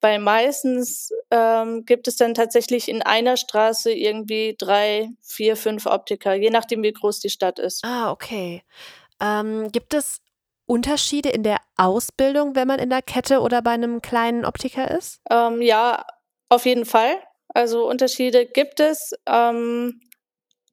Weil 0.00 0.18
meistens 0.18 1.10
ähm, 1.30 1.84
gibt 1.84 2.06
es 2.08 2.16
dann 2.16 2.34
tatsächlich 2.34 2.88
in 2.88 3.00
einer 3.02 3.36
Straße 3.36 3.90
irgendwie 3.90 4.54
drei, 4.56 5.08
vier, 5.22 5.56
fünf 5.56 5.86
Optiker, 5.86 6.34
je 6.34 6.50
nachdem, 6.50 6.82
wie 6.82 6.92
groß 6.92 7.20
die 7.20 7.30
Stadt 7.30 7.58
ist. 7.58 7.82
Ah, 7.84 8.10
okay. 8.10 8.62
Ähm, 9.20 9.72
gibt 9.72 9.94
es 9.94 10.20
Unterschiede 10.66 11.30
in 11.30 11.42
der 11.42 11.58
Ausbildung, 11.76 12.54
wenn 12.54 12.68
man 12.68 12.78
in 12.78 12.90
der 12.90 13.02
Kette 13.02 13.40
oder 13.40 13.62
bei 13.62 13.72
einem 13.72 14.02
kleinen 14.02 14.44
Optiker 14.44 14.90
ist? 14.90 15.20
Ähm, 15.30 15.62
ja, 15.62 16.04
auf 16.48 16.66
jeden 16.66 16.84
Fall. 16.84 17.16
Also 17.54 17.88
Unterschiede 17.88 18.46
gibt 18.46 18.80
es, 18.80 19.12
ähm, 19.26 20.00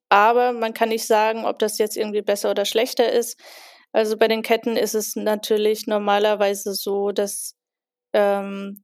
aber 0.10 0.54
man 0.54 0.74
kann 0.74 0.90
nicht 0.90 1.08
sagen, 1.08 1.46
ob 1.46 1.60
das 1.60 1.78
jetzt 1.78 1.98
irgendwie 1.98 2.22
besser 2.24 2.52
oder 2.52 2.66
schlechter 2.66 3.12
ist. 3.12 3.40
Also 3.94 4.18
bei 4.18 4.28
den 4.28 4.42
Ketten 4.44 4.78
ist 4.78 4.96
es 4.96 5.16
natürlich 5.16 5.88
normalerweise 5.88 6.74
so, 6.74 7.12
dass, 7.12 7.56
ähm, 8.14 8.84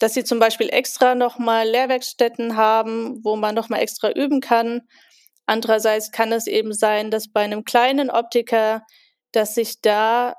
dass 0.00 0.14
sie 0.14 0.24
zum 0.24 0.40
Beispiel 0.40 0.70
extra 0.70 1.14
nochmal 1.14 1.68
Lehrwerkstätten 1.68 2.56
haben, 2.56 3.20
wo 3.24 3.36
man 3.36 3.54
nochmal 3.54 3.80
extra 3.82 4.12
üben 4.12 4.40
kann. 4.40 4.82
Andererseits 5.46 6.12
kann 6.12 6.32
es 6.32 6.46
eben 6.46 6.74
sein, 6.74 7.10
dass 7.10 7.28
bei 7.32 7.42
einem 7.42 7.64
kleinen 7.64 8.10
Optiker, 8.10 8.82
dass 9.32 9.54
sich 9.54 9.80
da 9.82 10.34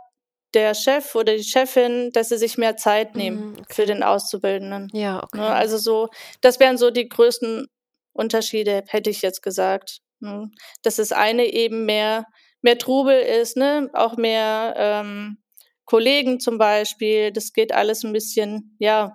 der 0.53 0.73
Chef 0.73 1.15
oder 1.15 1.35
die 1.35 1.43
Chefin, 1.43 2.11
dass 2.11 2.29
sie 2.29 2.37
sich 2.37 2.57
mehr 2.57 2.77
Zeit 2.77 3.15
nehmen 3.15 3.51
mhm, 3.51 3.53
okay. 3.59 3.73
für 3.73 3.85
den 3.85 4.03
Auszubildenden. 4.03 4.89
Ja, 4.93 5.15
ne, 5.15 5.23
okay. 5.23 5.39
Also 5.41 5.77
so, 5.77 6.09
das 6.41 6.59
wären 6.59 6.77
so 6.77 6.89
die 6.91 7.07
größten 7.07 7.67
Unterschiede, 8.13 8.83
hätte 8.87 9.09
ich 9.09 9.21
jetzt 9.21 9.41
gesagt. 9.41 9.99
Ne? 10.19 10.49
Dass 10.81 10.97
das 10.97 11.11
eine 11.11 11.45
eben 11.45 11.85
mehr, 11.85 12.25
mehr 12.61 12.77
Trubel 12.77 13.19
ist, 13.19 13.57
ne? 13.57 13.89
auch 13.93 14.17
mehr 14.17 14.73
ähm, 14.77 15.37
Kollegen 15.85 16.39
zum 16.39 16.57
Beispiel. 16.57 17.31
Das 17.31 17.53
geht 17.53 17.71
alles 17.71 18.03
ein 18.03 18.13
bisschen, 18.13 18.75
ja, 18.79 19.13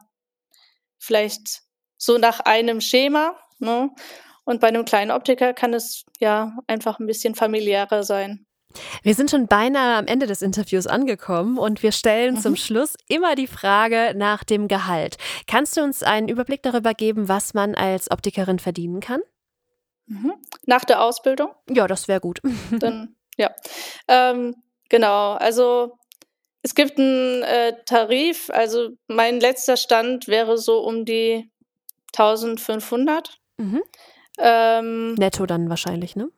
vielleicht 0.98 1.62
so 1.98 2.18
nach 2.18 2.40
einem 2.40 2.80
Schema. 2.80 3.38
Ne? 3.58 3.90
Und 4.44 4.60
bei 4.60 4.68
einem 4.68 4.84
kleinen 4.84 5.10
Optiker 5.10 5.54
kann 5.54 5.74
es 5.74 6.04
ja 6.18 6.56
einfach 6.66 6.98
ein 6.98 7.06
bisschen 7.06 7.34
familiärer 7.34 8.02
sein. 8.02 8.46
Wir 9.02 9.14
sind 9.14 9.30
schon 9.30 9.46
beinahe 9.46 9.96
am 9.96 10.06
Ende 10.06 10.26
des 10.26 10.42
Interviews 10.42 10.86
angekommen 10.86 11.58
und 11.58 11.82
wir 11.82 11.92
stellen 11.92 12.34
mhm. 12.34 12.40
zum 12.40 12.56
Schluss 12.56 12.94
immer 13.08 13.34
die 13.34 13.46
Frage 13.46 14.14
nach 14.16 14.44
dem 14.44 14.68
Gehalt. 14.68 15.16
Kannst 15.46 15.76
du 15.76 15.82
uns 15.82 16.02
einen 16.02 16.28
Überblick 16.28 16.62
darüber 16.62 16.94
geben, 16.94 17.28
was 17.28 17.54
man 17.54 17.74
als 17.74 18.10
Optikerin 18.10 18.58
verdienen 18.58 19.00
kann? 19.00 19.20
Mhm. 20.06 20.34
Nach 20.66 20.84
der 20.84 21.02
Ausbildung? 21.02 21.50
Ja, 21.70 21.86
das 21.86 22.08
wäre 22.08 22.20
gut. 22.20 22.40
Dann, 22.78 23.16
ja. 23.36 23.54
Ähm, 24.08 24.54
genau, 24.88 25.32
also 25.32 25.98
es 26.62 26.74
gibt 26.74 26.98
einen 26.98 27.42
äh, 27.42 27.74
Tarif, 27.84 28.50
also 28.50 28.90
mein 29.06 29.40
letzter 29.40 29.76
Stand 29.76 30.28
wäre 30.28 30.56
so 30.58 30.80
um 30.80 31.04
die 31.04 31.50
1500. 32.16 33.38
Mhm. 33.58 33.82
Ähm, 34.38 35.14
Netto 35.14 35.46
dann 35.46 35.68
wahrscheinlich, 35.68 36.16
ne? 36.16 36.28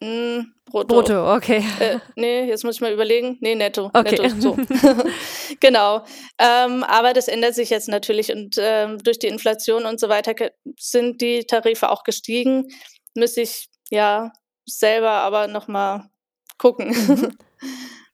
Mm, 0.00 0.52
brutto. 0.64 0.94
Brutto, 0.94 1.34
okay. 1.34 1.64
Äh, 1.78 1.98
nee, 2.16 2.44
jetzt 2.44 2.64
muss 2.64 2.76
ich 2.76 2.80
mal 2.80 2.92
überlegen. 2.92 3.38
Nee, 3.40 3.54
netto. 3.54 3.90
Okay. 3.92 4.20
netto 4.20 4.40
so. 4.40 4.56
genau. 5.60 6.04
Ähm, 6.38 6.82
aber 6.82 7.12
das 7.12 7.28
ändert 7.28 7.54
sich 7.54 7.70
jetzt 7.70 7.88
natürlich 7.88 8.32
und 8.32 8.56
ähm, 8.58 8.98
durch 8.98 9.18
die 9.18 9.28
Inflation 9.28 9.86
und 9.86 10.00
so 10.00 10.08
weiter 10.08 10.34
sind 10.78 11.20
die 11.20 11.44
Tarife 11.44 11.90
auch 11.90 12.02
gestiegen. 12.02 12.68
Müsste 13.14 13.42
ich 13.42 13.68
ja 13.90 14.32
selber 14.66 15.10
aber 15.10 15.46
nochmal 15.46 16.10
gucken. 16.58 16.88
Mhm. 16.88 17.38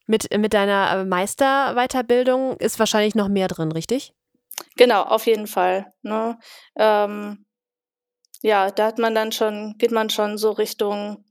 mit, 0.07 0.37
mit 0.37 0.53
deiner 0.53 0.91
äh, 0.93 1.05
Meisterweiterbildung 1.05 2.57
ist 2.59 2.79
wahrscheinlich 2.79 3.15
noch 3.15 3.29
mehr 3.29 3.49
drin, 3.49 3.73
richtig? 3.73 4.13
Genau, 4.77 5.03
auf 5.03 5.27
jeden 5.27 5.47
Fall. 5.47 5.93
Ne? 6.03 6.39
Ähm, 6.77 7.47
ja, 8.43 8.71
da 8.71 8.87
hat 8.87 8.99
man 8.99 9.15
dann 9.15 9.33
schon, 9.33 9.77
geht 9.79 9.93
man 9.93 10.11
schon 10.11 10.39
so 10.39 10.51
Richtung 10.51 11.25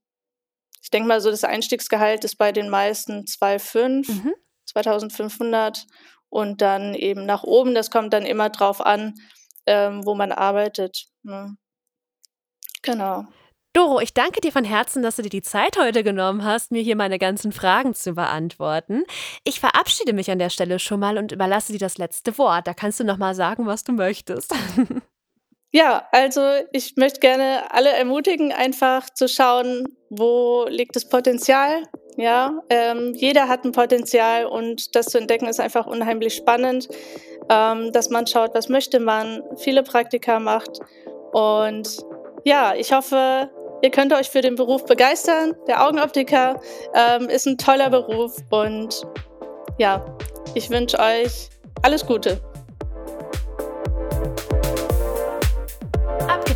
ich 0.82 0.90
denke 0.90 1.08
mal, 1.08 1.22
so 1.22 1.30
das 1.30 1.44
Einstiegsgehalt 1.44 2.24
ist 2.24 2.38
bei 2.38 2.52
den 2.52 2.70
meisten 2.70 3.26
2,5, 3.26 4.12
mhm. 4.12 4.34
2500 4.66 5.86
und 6.30 6.62
dann 6.62 6.94
eben 6.94 7.26
nach 7.26 7.44
oben. 7.44 7.76
Das 7.76 7.92
kommt 7.92 8.14
dann 8.14 8.26
immer 8.26 8.50
drauf 8.50 8.86
an, 8.86 9.16
ähm, 9.66 10.06
wo 10.06 10.16
man 10.16 10.32
arbeitet. 10.32 11.06
Ne? 11.24 11.56
Genau. 12.82 13.26
Doro, 13.74 14.00
ich 14.00 14.16
danke 14.16 14.42
dir 14.42 14.52
von 14.52 14.64
Herzen, 14.64 15.04
dass 15.04 15.18
du 15.18 15.22
dir 15.22 15.30
die 15.30 15.44
Zeit 15.44 15.78
heute 15.78 16.04
genommen 16.04 16.44
hast, 16.44 16.72
mir 16.72 16.82
hier 16.82 16.96
meine 16.96 17.20
ganzen 17.20 17.52
Fragen 17.52 17.94
zu 17.94 18.14
beantworten. 18.14 19.04
Ich 19.44 19.60
verabschiede 19.60 20.14
mich 20.14 20.32
an 20.32 20.40
der 20.40 20.50
Stelle 20.50 20.80
schon 20.80 21.00
mal 21.00 21.20
und 21.20 21.32
überlasse 21.32 21.72
dir 21.72 21.80
das 21.80 22.00
letzte 22.00 22.38
Wort. 22.40 22.66
Da 22.66 22.74
kannst 22.74 23.00
du 23.00 23.04
noch 23.04 23.18
mal 23.18 23.36
sagen, 23.36 23.68
was 23.68 23.84
du 23.84 23.92
möchtest. 23.92 24.56
Ja, 25.72 26.08
also 26.12 26.42
ich 26.72 26.96
möchte 26.98 27.20
gerne 27.20 27.72
alle 27.72 27.90
ermutigen, 27.90 28.52
einfach 28.52 29.10
zu 29.12 29.28
schauen, 29.28 29.86
wo 30.10 30.66
liegt 30.68 30.96
das 30.96 31.08
Potenzial. 31.08 31.84
Ja, 32.18 32.60
ähm, 32.70 33.14
jeder 33.16 33.48
hat 33.48 33.64
ein 33.66 33.72
Potenzial 33.72 34.46
und 34.46 34.96
das 34.96 35.06
zu 35.08 35.20
entdecken 35.20 35.48
ist 35.48 35.60
einfach 35.60 35.86
unheimlich 35.86 36.34
spannend, 36.34 36.90
ähm, 37.50 37.92
dass 37.92 38.10
man 38.10 38.26
schaut, 38.28 38.56
was 38.56 38.68
möchte 38.68 39.00
man, 39.00 39.44
viele 39.58 39.84
Praktika 39.84 40.40
macht 40.40 40.80
und 41.32 42.00
ja, 42.44 42.74
ich 42.76 42.92
hoffe, 42.92 43.50
ihr 43.82 43.92
könnt 43.92 44.14
euch 44.14 44.30
für 44.30 44.42
den 44.42 44.56
Beruf 44.56 44.86
begeistern. 44.86 45.56
Der 45.68 45.86
Augenoptiker 45.86 46.60
ähm, 46.94 47.30
ist 47.30 47.46
ein 47.46 47.58
toller 47.58 47.90
Beruf 47.90 48.36
und 48.50 49.06
ja, 49.78 50.06
ich 50.56 50.70
wünsche 50.70 50.98
euch 51.00 51.50
alles 51.84 52.06
Gute. 52.06 52.42